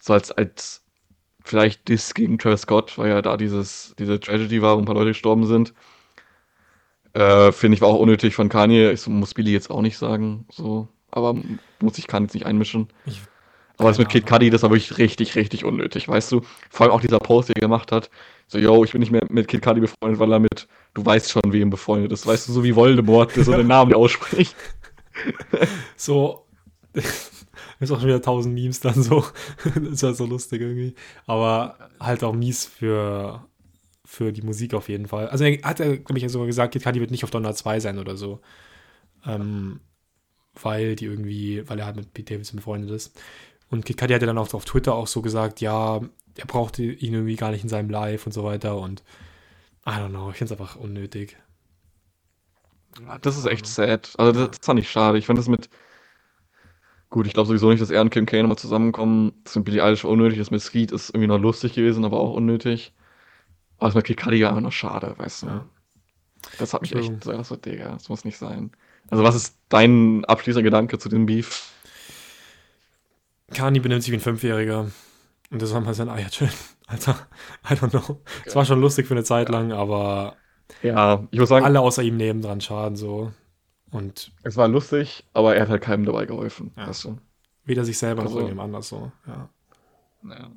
[0.00, 0.84] So als, als
[1.44, 4.94] vielleicht Diss gegen Travis Scott, weil ja da dieses, diese Tragedy war, wo ein paar
[4.96, 5.74] Leute gestorben sind.
[7.12, 8.90] Äh, Finde ich war auch unnötig von Kanye.
[8.90, 10.88] Ich so, muss Billy jetzt auch nicht sagen, so.
[11.10, 11.34] Aber
[11.80, 12.88] muss ich Kanye jetzt nicht einmischen.
[13.06, 13.22] Ich-
[13.78, 16.42] Aber das mit Kid Cudi, das war wirklich richtig, richtig unnötig, weißt du?
[16.70, 18.08] Vor allem auch dieser Post, den er gemacht hat.
[18.46, 21.30] So, yo, ich bin nicht mehr mit Kid Cudi befreundet, weil er mit, du weißt
[21.30, 22.26] schon, wem befreundet ist.
[22.26, 24.54] Weißt du, so wie Voldemort, der so den Namen ausspricht.
[25.96, 26.44] So,
[26.92, 29.24] ist auch schon wieder tausend Memes dann so.
[29.64, 30.94] das ist halt so lustig irgendwie.
[31.26, 33.44] Aber halt auch mies für,
[34.04, 35.28] für die Musik auf jeden Fall.
[35.28, 37.78] Also er hat er, glaube ich, sogar gesagt, Kid Cudi wird nicht auf Donner 2
[37.78, 38.40] sein oder so.
[39.24, 39.80] Ähm,
[40.60, 43.18] weil die irgendwie, weil er halt mit Pete Davidson befreundet ist.
[43.74, 46.00] Und Cudi hat ja dann auch auf Twitter auch so gesagt, ja,
[46.36, 49.02] er brauchte ihn irgendwie gar nicht in seinem Live und so weiter und
[49.84, 51.36] I don't know, ich finde es einfach unnötig.
[53.20, 54.12] Das ist echt sad.
[54.16, 55.18] Also das, das fand ich schade.
[55.18, 55.68] Ich fand das mit.
[57.10, 59.32] Gut, ich glaube sowieso nicht, dass er und Kim K nochmal zusammenkommen.
[59.42, 60.38] Das mit Billie Eilish unnötig.
[60.38, 62.92] Das mit Skeet ist irgendwie noch lustig gewesen, aber auch unnötig.
[63.78, 65.46] Aber das mit Kid Cudi war einfach noch schade, weißt du.
[65.48, 65.66] Ja.
[66.60, 68.70] Das hat mich echt so, das so, Digga, das muss nicht sein.
[69.10, 71.73] Also was ist dein abschließender Gedanke zu dem Beef?
[73.54, 74.90] Kani benimmt sich wie ein Fünfjähriger.
[75.50, 76.52] Und das war mal sein Eier chillen.
[76.86, 77.16] Alter,
[77.70, 78.20] I don't know.
[78.44, 80.36] Es war schon lustig für eine Zeit lang, aber
[80.82, 83.32] Ja, ich muss sagen, alle außer ihm nebendran schaden so.
[83.90, 86.88] Und es war lustig, aber er hat halt keinem dabei geholfen, Ja.
[86.88, 87.18] weißt du.
[87.64, 89.10] weder sich selber noch Also- irgendjemand anders so.
[89.26, 89.48] Ja.
[90.28, 90.50] Ja.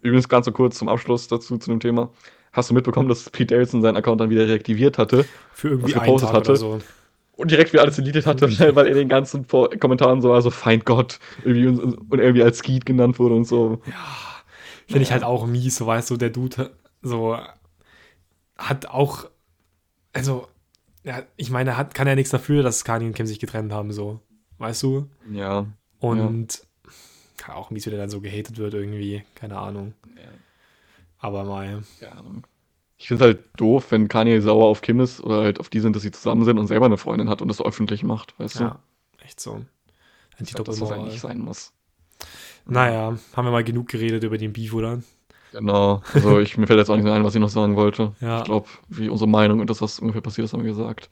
[0.00, 2.10] Übrigens ganz so kurz zum Abschluss dazu zu dem Thema.
[2.52, 6.00] Hast du mitbekommen, dass Pete Davidson seinen Account dann wieder reaktiviert hatte Für irgendwie Was
[6.00, 6.50] einen gepostet Tag hatte.
[6.50, 6.78] oder so.
[7.38, 10.50] Und direkt wieder alles deletet hatte, weil er in den ganzen Kommentaren so war, so
[10.50, 13.80] Feind Gott irgendwie und, und irgendwie als Skeet genannt wurde und so.
[14.86, 16.70] Finde ich halt auch mies, so weißt du, der Dude
[17.00, 17.38] so
[18.56, 19.30] hat auch,
[20.12, 20.48] also,
[21.04, 23.92] ja, ich meine, hat, kann ja nichts dafür, dass Kani und Kim sich getrennt haben,
[23.92, 24.20] so.
[24.58, 25.08] Weißt du?
[25.30, 25.66] Ja.
[26.00, 26.66] Und
[27.36, 29.22] kann auch mies, wie der dann so gehatet wird irgendwie.
[29.36, 29.94] Keine Ahnung.
[31.20, 31.84] Aber mal.
[32.00, 32.12] ja.
[32.98, 35.80] Ich finde es halt doof, wenn Kanye sauer auf Kim ist oder halt auf die
[35.80, 38.58] sind, dass sie zusammen sind und selber eine Freundin hat und das öffentlich macht, weißt
[38.58, 38.64] du?
[38.64, 38.78] Ja,
[39.24, 39.64] echt so.
[40.40, 41.72] Ich glaub, dass das eigentlich sein muss.
[42.66, 45.00] Naja, haben wir mal genug geredet über den Beef, oder?
[45.52, 46.02] Genau.
[46.12, 48.12] Also ich, mir fällt jetzt auch nicht mehr ein, was ich noch sagen wollte.
[48.20, 48.38] Ja.
[48.38, 51.08] Ich glaube, wie unsere Meinung und das, was ungefähr passiert ist, haben wir gesagt.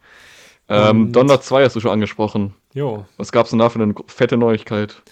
[0.69, 2.55] Ähm, Donner 2 hast du schon angesprochen.
[2.75, 3.07] Jo.
[3.17, 5.03] Was gab's denn da für eine fette Neuigkeit?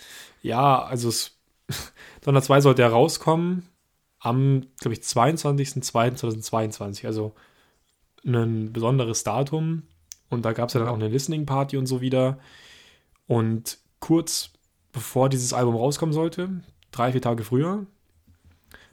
[0.42, 1.38] Ja, also es,
[2.22, 3.68] Donner 2 sollte ja rauskommen
[4.24, 7.06] am, glaube ich, 22.02.2022.
[7.06, 7.34] Also
[8.26, 9.82] ein besonderes Datum.
[10.30, 12.38] Und da gab es ja dann auch eine Listening Party und so wieder.
[13.26, 14.50] Und kurz
[14.92, 16.50] bevor dieses Album rauskommen sollte,
[16.90, 17.86] drei, vier Tage früher,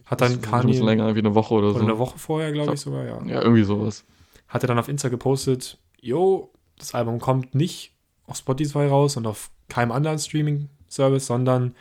[0.05, 1.85] hat Das dann ist schon ein Kanye, länger, wie eine Woche oder oder so.
[1.85, 4.03] eine Woche vorher, glaube ich sogar, ja, Ja, irgendwie sowas.
[4.47, 7.93] hat er dann auf Insta gepostet, yo, das Album kommt nicht
[8.25, 11.75] auf Spotify raus und auf keinem anderen Streaming-Service, sondern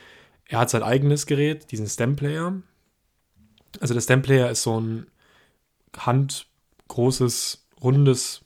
[0.44, 2.54] er hat sein eigenes Gerät, diesen Stem-Player.
[3.80, 5.06] Also der Stem-Player ist so ein
[5.96, 8.42] handgroßes, rundes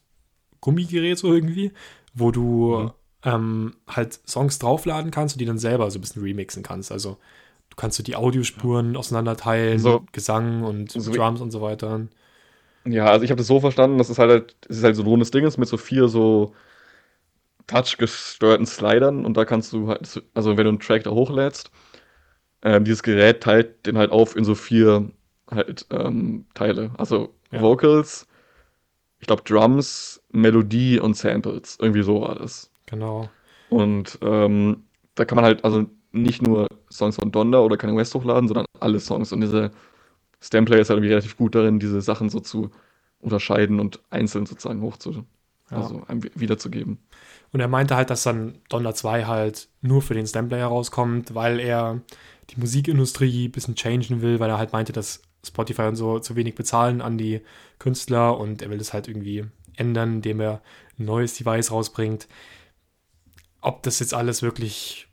[0.60, 1.72] Gummigerät so irgendwie,
[2.14, 2.92] wo du Mhm.
[3.24, 6.92] ähm, halt Songs draufladen kannst und die dann selber so ein bisschen remixen kannst.
[6.92, 7.18] Also
[7.70, 12.02] du kannst so die Audiospuren auseinanderteilen, So- Gesang und so Drums und so weiter.
[12.86, 15.08] Ja, also ich habe das so verstanden, dass es halt, es ist halt so ein
[15.08, 16.54] rundes Ding ist mit so vier so
[17.66, 21.70] touch-gesteuerten Slidern und da kannst du halt, also wenn du einen Track da hochlädst,
[22.64, 25.10] ähm, dieses Gerät teilt den halt auf in so vier
[25.50, 26.90] halt ähm, Teile.
[26.98, 27.60] Also Ja.
[27.60, 28.26] Vocals,
[29.20, 31.78] ich glaube Drums, Melodie und Samples.
[31.80, 32.70] Irgendwie so war das.
[32.86, 33.28] Genau.
[33.70, 38.14] Und ähm, da kann man halt also nicht nur Songs von Donda oder Kanye West
[38.14, 39.32] hochladen, sondern alle Songs.
[39.32, 39.70] Und dieser
[40.40, 42.70] Stemplayer ist halt irgendwie relativ gut darin, diese Sachen so zu
[43.20, 45.24] unterscheiden und einzeln sozusagen hochzu,
[45.70, 45.78] Ja.
[45.78, 46.02] also
[46.34, 46.98] wiederzugeben.
[47.52, 51.58] Und er meinte halt, dass dann Donner 2 halt nur für den Stemplayer rauskommt, weil
[51.58, 52.00] er
[52.50, 56.36] die Musikindustrie ein bisschen changen will, weil er halt meinte, dass Spotify und so zu
[56.36, 57.40] wenig bezahlen an die
[57.78, 59.44] Künstler und er will das halt irgendwie
[59.76, 60.62] ändern, indem er
[60.98, 62.28] ein neues Device rausbringt.
[63.60, 65.08] Ob das jetzt alles wirklich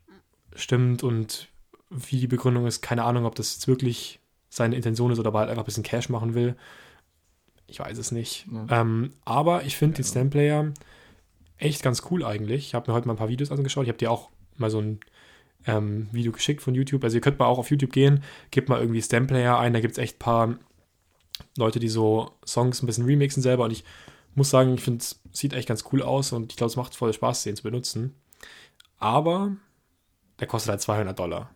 [0.55, 1.47] stimmt und
[1.89, 5.35] wie die Begründung ist, keine Ahnung, ob das jetzt wirklich seine Intention ist oder ob
[5.35, 6.55] er halt einfach ein bisschen Cash machen will.
[7.67, 8.47] Ich weiß es nicht.
[8.51, 8.81] Ja.
[8.81, 10.09] Ähm, aber ich finde den Ja.
[10.09, 10.73] Stemplayer
[11.57, 12.67] echt ganz cool eigentlich.
[12.67, 13.83] Ich habe mir heute mal ein paar Videos angeschaut.
[13.83, 14.99] Ich habe dir auch mal so ein
[15.65, 17.03] ähm, Video geschickt von YouTube.
[17.03, 19.93] Also ihr könnt mal auch auf YouTube gehen, gebt mal irgendwie Stamplayer ein, da gibt
[19.93, 20.55] es echt ein paar
[21.57, 23.83] Leute, die so Songs ein bisschen remixen selber und ich
[24.35, 26.95] muss sagen, ich finde, es sieht echt ganz cool aus und ich glaube, es macht
[26.95, 28.15] voll Spaß, den zu benutzen.
[28.97, 29.55] Aber
[30.39, 31.53] der kostet halt 200 Dollar.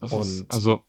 [0.00, 0.82] Das ist, also,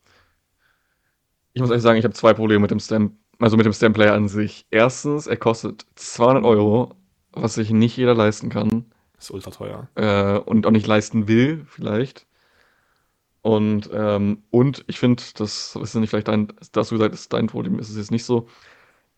[1.54, 4.14] ich muss ehrlich sagen, ich habe zwei Probleme mit dem Stamp, also mit dem Stamplayer
[4.14, 4.66] an sich.
[4.72, 6.96] Erstens, er kostet 200 Euro,
[7.32, 8.86] was sich nicht jeder leisten kann.
[9.20, 9.88] Ist ultra teuer.
[9.96, 12.26] Äh, und auch nicht leisten will, vielleicht.
[13.46, 17.46] Und, ähm, und ich finde, das ist nicht vielleicht dein, das du gesagt ist dein
[17.46, 18.48] Problem, ist es jetzt nicht so.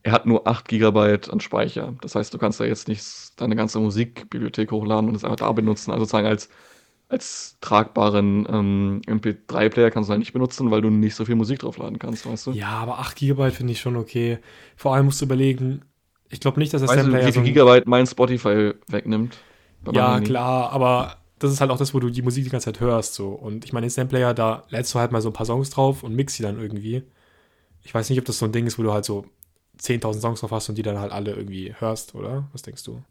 [0.03, 1.93] Er hat nur 8 GB an Speicher.
[2.01, 5.51] Das heißt, du kannst da jetzt nicht deine ganze Musikbibliothek hochladen und es einfach da
[5.53, 5.91] benutzen.
[5.91, 6.49] Also sozusagen als,
[7.07, 11.59] als tragbaren ähm, MP3-Player kannst du halt nicht benutzen, weil du nicht so viel Musik
[11.59, 12.51] draufladen kannst, weißt du?
[12.51, 14.39] Ja, aber 8 GB finde ich schon okay.
[14.75, 15.83] Vor allem musst du überlegen,
[16.27, 19.37] ich glaube nicht, dass der weißt du, wie viel Gigabyte mein Spotify wegnimmt?
[19.93, 22.79] Ja, klar, aber das ist halt auch das, wo du die Musik die ganze Zeit
[22.79, 23.13] hörst.
[23.13, 23.29] So.
[23.29, 26.03] Und ich meine, den Sampler, da lädst du halt mal so ein paar Songs drauf
[26.03, 27.03] und mixst sie dann irgendwie.
[27.83, 29.25] Ich weiß nicht, ob das so ein Ding ist, wo du halt so
[29.79, 32.47] 10.000 Songs drauf hast und die dann halt alle irgendwie hörst, oder?
[32.51, 33.03] Was denkst du?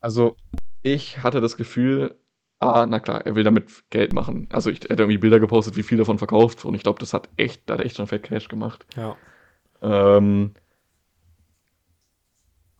[0.00, 0.36] Also,
[0.82, 2.16] ich hatte das Gefühl,
[2.60, 4.48] ah, na klar, er will damit Geld machen.
[4.52, 7.28] Also, ich hätte irgendwie Bilder gepostet, wie viel davon verkauft und ich glaube, das hat
[7.36, 8.86] echt, da hat echt schon Fett Cash gemacht.
[8.96, 9.16] Ja.
[9.82, 10.54] Ähm,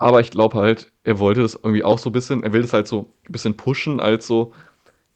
[0.03, 2.73] aber ich glaube halt, er wollte das irgendwie auch so ein bisschen, er will das
[2.73, 4.53] halt so ein bisschen pushen als so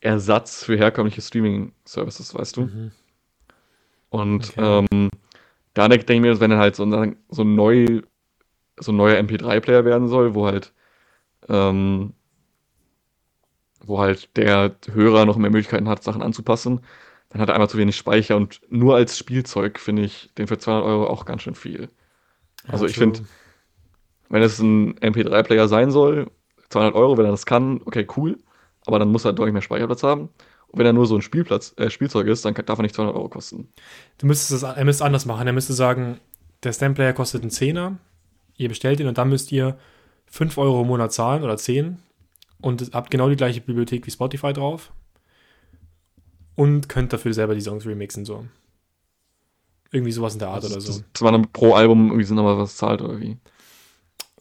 [0.01, 2.62] Ersatz für herkömmliche Streaming-Services, weißt du?
[2.62, 2.92] Mhm.
[4.11, 4.87] Und okay.
[4.90, 5.11] ähm,
[5.75, 6.85] da denke ich mir, wenn er halt so,
[7.29, 8.03] so, neu,
[8.79, 10.72] so ein neuer MP3-Player werden soll, wo halt,
[11.49, 12.14] ähm,
[13.85, 16.81] wo halt der Hörer noch mehr Möglichkeiten hat, Sachen anzupassen,
[17.31, 20.59] dann hat er einmal zu wenig Speicher und nur als Spielzeug finde ich den für
[20.59, 21.90] 200 Euro auch ganz schön viel.
[22.68, 23.20] Also ja, ich finde,
[24.29, 26.31] wenn es ein MP3-Player sein soll,
[26.71, 28.39] 200 Euro, wenn er das kann, okay, cool.
[28.87, 30.29] Aber dann muss er deutlich mehr Speicherplatz haben.
[30.69, 33.17] Und wenn er nur so ein Spielplatz, äh, Spielzeug ist, dann darf er nicht 200
[33.17, 33.69] Euro kosten.
[34.19, 35.47] Du müsstest es, er müsste anders machen.
[35.47, 36.19] Er müsste sagen,
[36.62, 37.99] der Stamplayer kostet einen Zehner.
[38.57, 39.79] Ihr bestellt ihn und dann müsst ihr
[40.27, 41.99] 5 Euro im Monat zahlen oder 10
[42.61, 44.93] und habt genau die gleiche Bibliothek wie Spotify drauf
[46.55, 48.47] und könnt dafür selber die Songs remixen so.
[49.93, 51.01] Irgendwie sowas in der Art das, oder so.
[51.12, 53.37] Das war dann pro Album irgendwie sind nochmal was zahlt oder wie?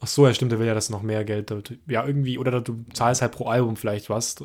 [0.05, 1.51] Ach so, ja, stimmt, der will ja das noch mehr Geld.
[1.87, 4.35] Ja, irgendwie, oder du zahlst halt pro Album vielleicht was.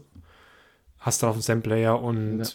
[0.98, 2.46] Hast dann auf dem Sampler und ja.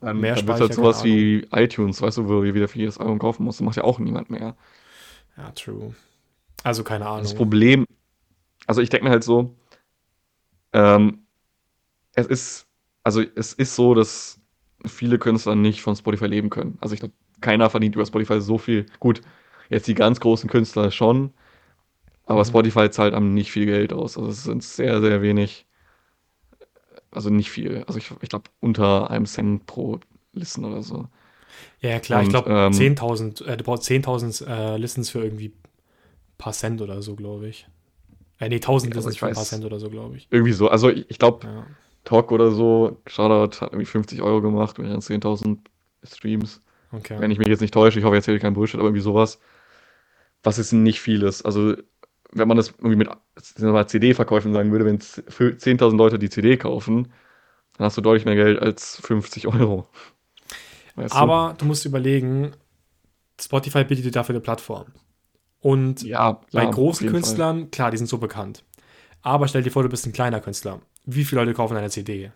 [0.00, 0.60] dann, mehr dann Speicher.
[0.60, 3.58] halt sowas wie iTunes, weißt du, wo du wieder für jedes Album kaufen musst.
[3.58, 4.54] Das macht ja auch niemand mehr.
[5.36, 5.92] Ja, true.
[6.62, 7.24] Also keine Ahnung.
[7.24, 7.84] Das Problem,
[8.68, 9.56] also ich denke mir halt so,
[10.72, 11.26] ähm,
[12.14, 12.66] es ist,
[13.02, 14.38] also es ist so, dass
[14.86, 16.78] viele Künstler nicht von Spotify leben können.
[16.80, 18.86] Also ich glaube, keiner verdient über Spotify so viel.
[19.00, 19.20] Gut,
[19.68, 21.32] jetzt die ganz großen Künstler schon,
[22.26, 22.48] aber mhm.
[22.48, 24.16] Spotify zahlt einem nicht viel Geld aus.
[24.16, 25.66] Also es sind sehr, sehr wenig.
[27.10, 27.84] Also nicht viel.
[27.86, 30.00] Also ich, ich glaube unter einem Cent pro
[30.32, 31.08] Listen oder so.
[31.80, 35.48] Ja, klar, Und, ich glaube ähm, 10.000, äh, du brauchst 10.000 äh, Listens für irgendwie
[35.48, 37.66] ein paar Cent oder so, glaube ich.
[38.38, 40.28] Äh, nee, 1000 Listens für ein paar Cent oder so, glaube ich.
[40.30, 40.68] Irgendwie so.
[40.68, 41.66] Also ich, ich glaube, ja.
[42.04, 45.58] Talk oder so, Shoutout hat irgendwie 50 Euro gemacht mit 10.000
[46.02, 46.62] Streams.
[46.90, 47.16] Okay.
[47.18, 49.02] Wenn ich mich jetzt nicht täusche, ich hoffe, jetzt erzähle ich keinen Bullshit, aber irgendwie
[49.02, 49.38] sowas.
[50.42, 51.42] Was ist nicht vieles.
[51.44, 51.76] Also
[52.32, 53.08] wenn man das irgendwie mit
[53.86, 57.12] CD-Verkäufen sagen würde, wenn 10.000 Leute die CD kaufen,
[57.76, 59.88] dann hast du deutlich mehr Geld als 50 Euro.
[60.94, 61.58] Weißt Aber du?
[61.58, 61.64] du?
[61.66, 62.52] musst überlegen,
[63.40, 64.86] Spotify bietet dir dafür eine Plattform.
[65.60, 67.68] Und ja, bei großen Künstlern, Fall.
[67.68, 68.64] klar, die sind so bekannt.
[69.22, 70.80] Aber stell dir vor, du bist ein kleiner Künstler.
[71.04, 72.32] Wie viele Leute kaufen eine CD?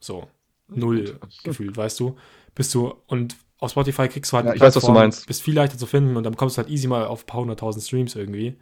[0.00, 0.28] So,
[0.68, 2.16] null gefühlt, weißt du?
[2.54, 5.26] Bist du, und auf Spotify kriegst du halt ja, ich weiß, was du meinst.
[5.26, 7.40] Bist viel leichter zu finden und dann kommst du halt easy mal auf ein paar
[7.40, 8.56] hunderttausend Streams irgendwie.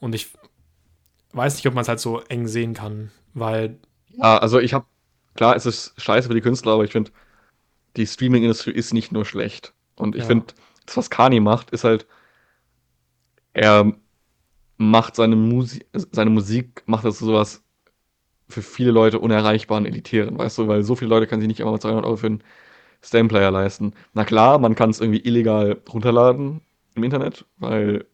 [0.00, 0.28] Und ich
[1.32, 3.78] weiß nicht, ob man es halt so eng sehen kann, weil.
[4.10, 4.86] Ja, also ich habe,
[5.34, 7.10] klar, es ist scheiße für die Künstler, aber ich finde,
[7.96, 9.72] die Streaming-Industrie ist nicht nur schlecht.
[9.96, 10.26] Und ich ja.
[10.28, 10.46] finde,
[10.86, 12.06] das, was Kani macht, ist halt,
[13.52, 13.92] er
[14.76, 17.62] macht seine Musik, seine Musik macht das sowas
[18.48, 21.78] für viele Leute unerreichbaren elitären, weißt du, weil so viele Leute können sich nicht immer
[21.78, 22.44] 200 Euro für einen
[23.02, 23.94] Stamplayer leisten.
[24.12, 26.60] Na klar, man kann es irgendwie illegal runterladen
[26.94, 28.06] im Internet, weil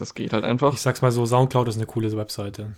[0.00, 0.72] das geht halt einfach.
[0.74, 2.74] Ich sag's mal so, Soundcloud ist eine coole Webseite.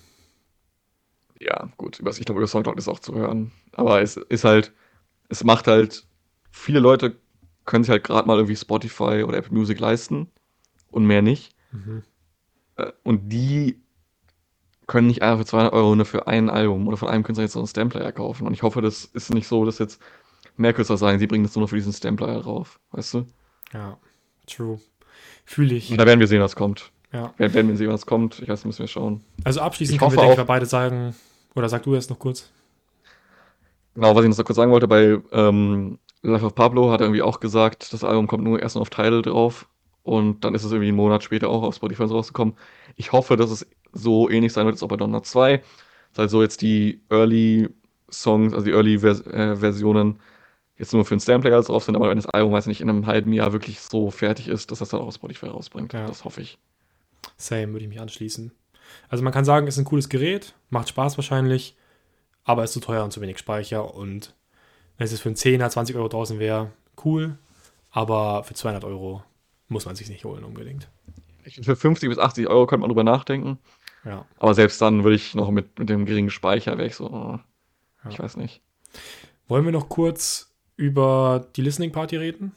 [1.40, 3.52] Ja, gut, ich glaube, über Soundcloud ist auch zu hören.
[3.72, 4.72] Aber es ist halt,
[5.28, 6.06] es macht halt,
[6.50, 7.16] viele Leute
[7.64, 10.28] können sich halt gerade mal irgendwie Spotify oder Apple Music leisten
[10.90, 11.54] und mehr nicht.
[11.70, 12.02] Mhm.
[12.76, 13.80] Äh, und die
[14.86, 17.52] können nicht einfach für 200 Euro nur für ein Album oder von einem Künstler jetzt
[17.52, 18.46] so einen Stamplayer kaufen.
[18.46, 20.00] Und ich hoffe, das ist nicht so, dass jetzt
[20.56, 23.26] mehr Künstler sagen, sie bringen das nur noch für diesen Stamplayer drauf, weißt du?
[23.72, 23.98] Ja,
[24.46, 24.80] true.
[25.44, 25.90] Fühle ich.
[25.90, 26.92] Und da werden wir sehen, was kommt.
[27.12, 27.34] Ja.
[27.36, 29.22] Wenn, wenn sehen, was kommt, ich weiß, müssen wir schauen.
[29.44, 31.14] Also abschließend ich können wir, denke ich, beide sagen,
[31.54, 32.50] oder sag du erst noch kurz.
[33.94, 37.22] Genau, was ich noch kurz sagen wollte, bei ähm, Life of Pablo hat er irgendwie
[37.22, 39.68] auch gesagt, das Album kommt nur erst auf Tidal drauf
[40.02, 42.54] und dann ist es irgendwie einen Monat später auch auf Spotify rausgekommen.
[42.96, 45.58] Ich hoffe, dass es so ähnlich sein wird als auch bei Donner 2.
[45.58, 45.64] Das
[46.12, 47.68] ist halt so jetzt die Early
[48.10, 50.20] Songs, also die Early Vers äh, Versionen
[50.78, 53.06] jetzt nur für den Stamplayer drauf sind, aber wenn das Album, weiß nicht, in einem
[53.06, 55.92] halben Jahr wirklich so fertig ist, dass das dann auch auf Spotify rausbringt.
[55.92, 56.06] Ja.
[56.06, 56.58] Das hoffe ich.
[57.46, 58.52] Same, würde ich mich anschließen.
[59.08, 61.76] Also man kann sagen, es ist ein cooles Gerät, macht Spaß wahrscheinlich,
[62.44, 64.34] aber ist zu teuer und zu wenig Speicher und
[64.98, 66.70] wenn es jetzt für einen 10er, 20 Euro draußen wäre,
[67.04, 67.38] cool,
[67.90, 69.22] aber für 200 Euro
[69.68, 70.88] muss man sich nicht holen unbedingt.
[71.62, 73.58] Für 50 bis 80 Euro könnte man drüber nachdenken.
[74.04, 74.26] Ja.
[74.38, 77.38] Aber selbst dann würde ich noch mit, mit dem geringen Speicher weg, so, oh,
[78.04, 78.10] ja.
[78.10, 78.60] ich weiß nicht.
[79.48, 82.52] Wollen wir noch kurz über die Listening Party reden?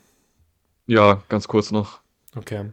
[0.87, 1.99] Ja, ganz kurz noch.
[2.35, 2.71] Okay.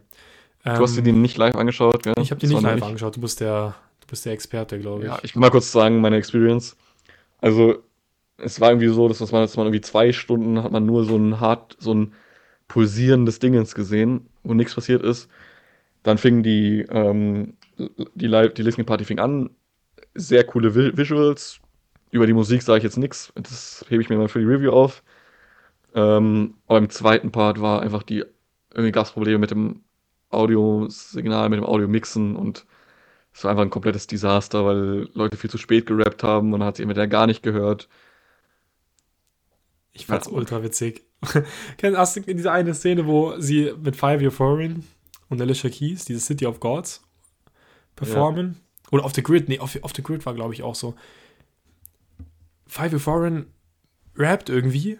[0.63, 2.13] Du ähm, hast dir die nicht live angeschaut, gell?
[2.17, 2.83] Ich habe die nicht live nicht.
[2.83, 3.15] angeschaut.
[3.17, 5.07] Du bist der, du bist der Experte, glaube ich.
[5.09, 6.77] Ja, ich will mal kurz sagen, meine Experience.
[7.41, 7.83] Also,
[8.37, 11.17] es war irgendwie so, dass man, dass man irgendwie zwei Stunden hat man nur so
[11.17, 12.13] ein hart, so ein
[12.69, 15.29] pulsierendes Dingens gesehen, wo nichts passiert ist.
[16.01, 17.55] Dann fing die, ähm,
[18.15, 19.49] die Live, die Listening Party fing an.
[20.15, 21.59] Sehr coole Visuals.
[22.11, 23.33] Über die Musik sage ich jetzt nichts.
[23.35, 25.03] Das hebe ich mir mal für die Review auf.
[25.93, 28.23] Ähm, aber im zweiten Part war einfach die
[28.73, 29.81] irgendwie Gastprobleme mit dem
[30.33, 32.65] Audiosignal, mit dem Audio-Mixen und
[33.33, 36.67] es war einfach ein komplettes Desaster, weil Leute viel zu spät gerappt haben und man
[36.67, 37.89] hat sie entweder gar nicht gehört.
[39.91, 40.33] Ich fand's ja.
[40.33, 41.03] ultra witzig.
[41.83, 44.85] Hast du in dieser eine Szene, wo sie mit Five Year Foreign
[45.29, 47.01] und Alicia Keys, diese City of Gods,
[47.95, 48.55] performen?
[48.55, 48.89] Ja.
[48.91, 50.95] Oder auf The Grid, nee, auf, auf The Grid war, glaube ich, auch so.
[52.67, 53.47] Five Year Foreign
[54.15, 54.99] rappt irgendwie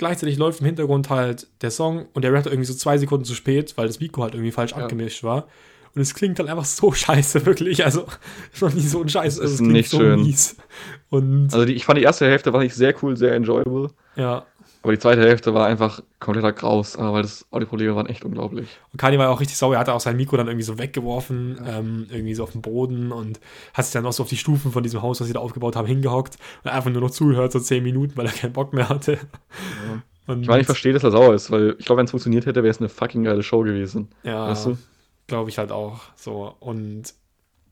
[0.00, 3.34] gleichzeitig läuft im Hintergrund halt der Song und der rappt irgendwie so zwei Sekunden zu
[3.34, 4.78] spät, weil das Mikro halt irgendwie falsch ja.
[4.78, 5.46] abgemischt war.
[5.94, 7.84] Und es klingt dann einfach so scheiße, wirklich.
[7.84, 8.06] Also,
[8.54, 9.38] ich noch nie so ein Scheiß.
[9.38, 10.22] Also, es klingt nicht so schön.
[10.22, 10.56] mies.
[11.10, 13.90] Und also, die, ich fand die erste Hälfte war nicht sehr cool, sehr enjoyable.
[14.16, 14.46] Ja.
[14.82, 18.68] Aber die zweite Hälfte war einfach kompletter Graus, weil das Audioprobleme waren echt unglaublich.
[18.92, 19.74] Und Kani war auch richtig sauer.
[19.74, 21.78] Er hatte auch sein Mikro dann irgendwie so weggeworfen, ja.
[21.78, 23.40] ähm, irgendwie so auf den Boden und
[23.74, 25.76] hat sich dann auch so auf die Stufen von diesem Haus, was sie da aufgebaut
[25.76, 28.88] haben, hingehockt und einfach nur noch zuhört, so zehn Minuten, weil er keinen Bock mehr
[28.88, 29.12] hatte.
[29.12, 30.02] Ja.
[30.26, 32.46] Und ich meine, ich verstehe, dass er sauer ist, weil ich glaube, wenn es funktioniert
[32.46, 34.08] hätte, wäre es eine fucking geile Show gewesen.
[34.22, 34.78] Ja, weißt du?
[35.30, 36.00] glaube ich halt auch.
[36.16, 37.14] So und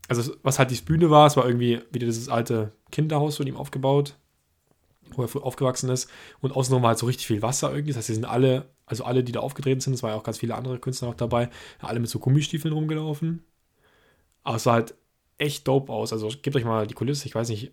[0.09, 3.57] also was halt die Bühne war, es war irgendwie wieder dieses alte Kinderhaus von ihm
[3.57, 4.17] aufgebaut
[5.13, 6.11] wo er aufgewachsen ist.
[6.41, 7.91] Und außenrum war halt so richtig viel Wasser irgendwie.
[7.91, 10.23] Das heißt, sie sind alle, also alle, die da aufgetreten sind, es waren ja auch
[10.23, 13.45] ganz viele andere Künstler noch dabei, alle mit so Gummistiefeln rumgelaufen.
[14.45, 14.95] Aber es sah halt
[15.39, 16.13] echt dope aus.
[16.13, 17.73] Also gebt euch mal die Kulisse, ich weiß nicht,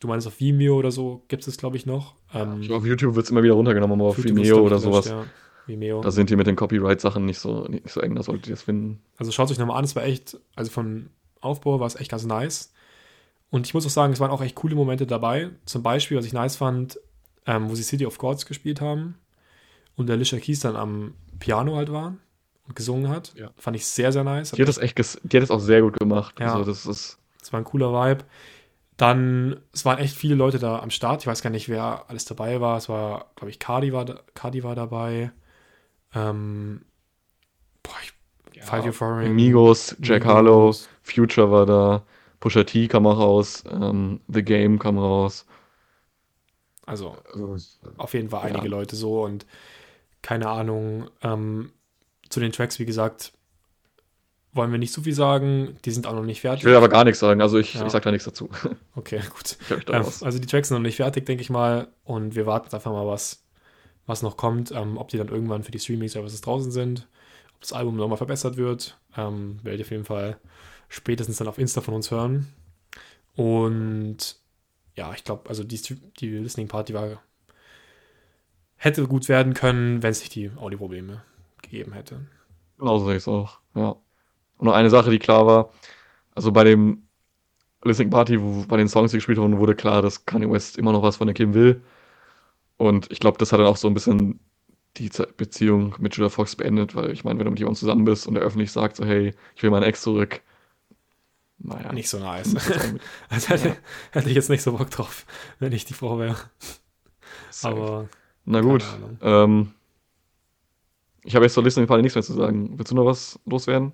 [0.00, 2.14] du meinst auf Vimeo oder so, gibt es glaube ich noch.
[2.34, 5.08] Ähm, ich auf YouTube wird es immer wieder runtergenommen, aber auf Vimeo oder sowas.
[5.08, 5.24] Ja.
[5.66, 6.00] Vimeo.
[6.00, 8.62] Da sind die mit den Copyright-Sachen nicht so, nicht so eng, da solltet ihr es
[8.62, 9.02] finden.
[9.16, 12.24] Also schaut euch nochmal an, es war echt, also von Aufbau war es echt ganz
[12.24, 12.72] nice.
[13.50, 15.50] Und ich muss auch sagen, es waren auch echt coole Momente dabei.
[15.64, 16.98] Zum Beispiel, was ich nice fand,
[17.46, 19.16] ähm, wo sie City of Gods gespielt haben
[19.94, 22.14] und der Alicia Keys dann am Piano halt war
[22.66, 23.34] und gesungen hat.
[23.36, 23.50] Ja.
[23.56, 24.50] Fand ich sehr, sehr nice.
[24.50, 26.38] Die hat das echt, die hat das auch sehr gut gemacht.
[26.40, 26.52] Ja.
[26.52, 27.18] Also das ist.
[27.40, 28.24] Das war ein cooler Vibe.
[28.96, 31.20] Dann, es waren echt viele Leute da am Start.
[31.20, 32.78] Ich weiß gar nicht, wer alles dabei war.
[32.78, 35.30] Es war, glaube ich, Cardi war, Cardi war dabei.
[36.14, 36.84] Ähm,
[37.82, 38.12] boah, ich,
[38.56, 39.30] ja, Five Year Foreign.
[39.30, 42.02] Amigos, Jack Harlow, Future war da.
[42.40, 45.46] Pusha T kam auch raus, ähm, The Game kam raus.
[46.84, 47.56] Also, also
[47.96, 48.70] auf jeden Fall einige ja.
[48.70, 49.46] Leute so und
[50.22, 51.10] keine Ahnung.
[51.22, 51.72] Ähm,
[52.28, 53.32] zu den Tracks, wie gesagt,
[54.52, 55.76] wollen wir nicht so viel sagen.
[55.84, 56.60] Die sind auch noch nicht fertig.
[56.60, 57.84] Ich will aber gar nichts sagen, also ich, ja.
[57.84, 58.48] ich sag da nichts dazu.
[58.96, 59.58] Okay, gut.
[59.88, 61.88] Ähm, also die Tracks sind noch nicht fertig, denke ich mal.
[62.04, 63.44] Und wir warten jetzt einfach mal, was,
[64.06, 64.72] was noch kommt.
[64.72, 67.06] Ähm, ob die dann irgendwann für die Streaming-Services draußen sind.
[67.54, 68.98] Ob das Album nochmal verbessert wird.
[69.16, 70.38] Ähm, werdet ihr auf jeden Fall
[70.88, 72.46] spätestens dann auf Insta von uns hören.
[73.34, 74.36] Und
[74.94, 75.80] ja, ich glaube, also die,
[76.20, 77.22] die Listening Party war,
[78.76, 81.22] hätte gut werden können, wenn es nicht die Audioprobleme
[81.62, 82.26] gegeben hätte.
[82.78, 83.96] Genau so sehe ich es auch, ja.
[84.58, 85.70] Und noch eine Sache, die klar war,
[86.34, 87.02] also bei dem
[87.84, 90.92] Listening Party, wo bei den Songs, die gespielt wurden, wurde klar, dass Kanye West immer
[90.92, 91.82] noch was von der Kim will.
[92.78, 94.40] Und ich glaube, das hat dann auch so ein bisschen
[94.96, 98.26] die Beziehung mit Julia Fox beendet, weil ich meine, wenn du mit jemandem zusammen bist
[98.26, 100.42] und er öffentlich sagt, so, hey, ich will meinen Ex zurück,
[101.58, 101.92] naja.
[101.92, 102.54] Nicht so nice.
[103.28, 103.76] also hätte, ja.
[104.12, 105.26] hätte, ich jetzt nicht so Bock drauf,
[105.58, 106.36] wenn ich die Frau wäre.
[107.62, 108.08] Aber.
[108.44, 108.84] Na gut.
[109.22, 109.72] Ähm,
[111.24, 112.78] ich habe jetzt zur Liste Fall nichts mehr zu sagen.
[112.78, 113.92] Willst du noch was loswerden?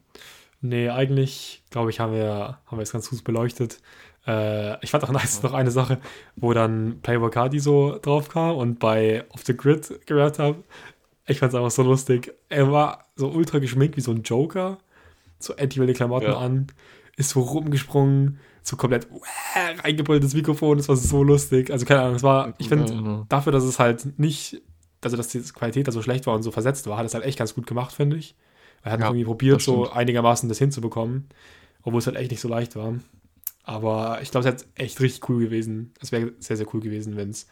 [0.61, 3.81] Nee, eigentlich, glaube ich, haben wir, haben wir es ganz gut beleuchtet.
[4.27, 5.99] Äh, ich fand auch nice noch eine Sache,
[6.37, 10.63] wo dann Playboy Cardi so drauf kam und bei Off the Grid gehört habe.
[11.27, 12.35] Ich fand es einfach so lustig.
[12.49, 14.79] Er war so ultra geschminkt wie so ein Joker.
[15.39, 16.39] So anti Klamotten ja.
[16.39, 16.69] an
[17.17, 19.09] ist so rumgesprungen so komplett
[19.55, 21.71] äh, reingebrülltes Mikrofon, das war so lustig.
[21.73, 23.27] Also keine Ahnung, es war, ich finde, Ja.
[23.29, 24.63] dafür, dass es halt nicht,
[25.01, 27.25] also dass die Qualität da so schlecht war und so versetzt war, hat es halt
[27.25, 28.37] echt ganz gut gemacht, finde ich.
[28.85, 31.29] Er hat Ja, irgendwie probiert, so einigermaßen das hinzubekommen,
[31.83, 32.95] obwohl es halt echt nicht so leicht war.
[33.65, 35.93] Aber ich glaube, es wäre echt richtig cool gewesen.
[36.01, 37.47] Es wäre sehr, sehr cool gewesen, wenn es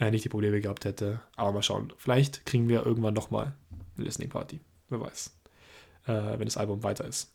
[0.00, 1.20] äh, nicht die Probleme gehabt hätte.
[1.36, 1.92] Aber mal schauen.
[1.96, 3.54] Vielleicht kriegen wir irgendwann nochmal
[3.96, 4.60] eine Listening Party.
[4.88, 5.32] Wer weiß.
[6.06, 7.33] Äh, wenn das Album weiter ist.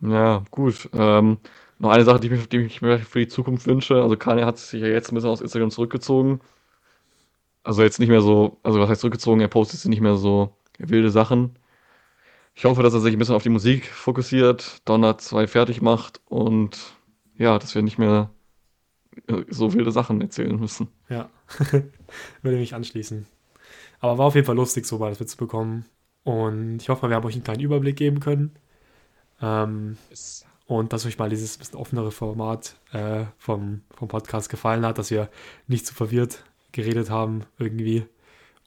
[0.00, 0.88] Ja, gut.
[0.92, 1.38] Ähm,
[1.78, 4.00] noch eine Sache, die ich, mir- die ich mir für die Zukunft wünsche.
[4.02, 6.40] Also Kanye hat sich ja jetzt ein bisschen aus Instagram zurückgezogen.
[7.62, 10.56] Also jetzt nicht mehr so, also was heißt zurückgezogen, er postet jetzt nicht mehr so
[10.78, 11.56] wilde Sachen.
[12.54, 16.20] Ich hoffe, dass er sich ein bisschen auf die Musik fokussiert, Donner 2 fertig macht
[16.26, 16.78] und
[17.36, 18.30] ja, dass wir nicht mehr
[19.28, 20.88] äh, so wilde Sachen erzählen müssen.
[21.08, 21.30] Ja,
[22.42, 23.26] würde mich anschließen.
[24.00, 25.86] Aber war auf jeden Fall lustig, so das mitzubekommen.
[26.24, 28.52] Und ich hoffe, wir haben euch einen kleinen Überblick geben können.
[29.42, 29.96] Ähm,
[30.66, 35.10] und dass euch mal dieses bisschen offenere Format äh, vom, vom Podcast gefallen hat, dass
[35.10, 35.28] wir
[35.66, 38.00] nicht zu verwirrt geredet haben irgendwie.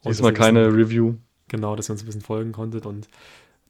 [0.03, 1.15] Und Diesmal keine bisschen- Review.
[1.49, 2.85] Genau, dass ihr uns ein bisschen folgen konntet.
[2.85, 3.07] Und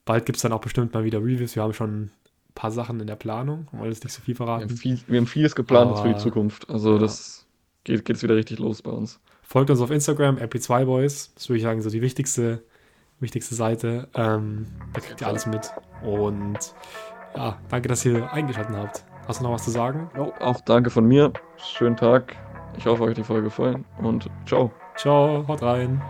[0.04, 1.54] bald gibt es dann auch bestimmt mal wieder Reviews.
[1.54, 2.10] Wir haben schon ein
[2.54, 4.76] paar Sachen in der Planung, wollen jetzt nicht so viel Wir haben, verraten.
[4.76, 6.68] viel, wir haben vieles geplant jetzt für die Aber- Zukunft.
[6.68, 6.98] Also Ja.
[6.98, 7.46] das
[7.84, 9.20] geht, jetzt wieder richtig los bei uns.
[9.42, 11.30] Folgt uns auf Instagram, MP2Boys.
[11.34, 12.62] Das würde ich sagen, so die wichtigste,
[13.20, 14.08] wichtigste Seite.
[14.14, 15.70] Ähm, da kriegt ihr alles mit.
[16.02, 16.74] Und
[17.36, 19.04] ja, danke, dass ihr eingeschaltet habt.
[19.26, 20.10] Hast du noch was zu sagen?
[20.16, 21.32] Jo, auch danke von mir.
[21.56, 22.36] Schönen Tag.
[22.76, 24.70] Ich hoffe, euch hat die Folge gefallen und ciao.
[24.96, 26.00] Ciao, haut rein.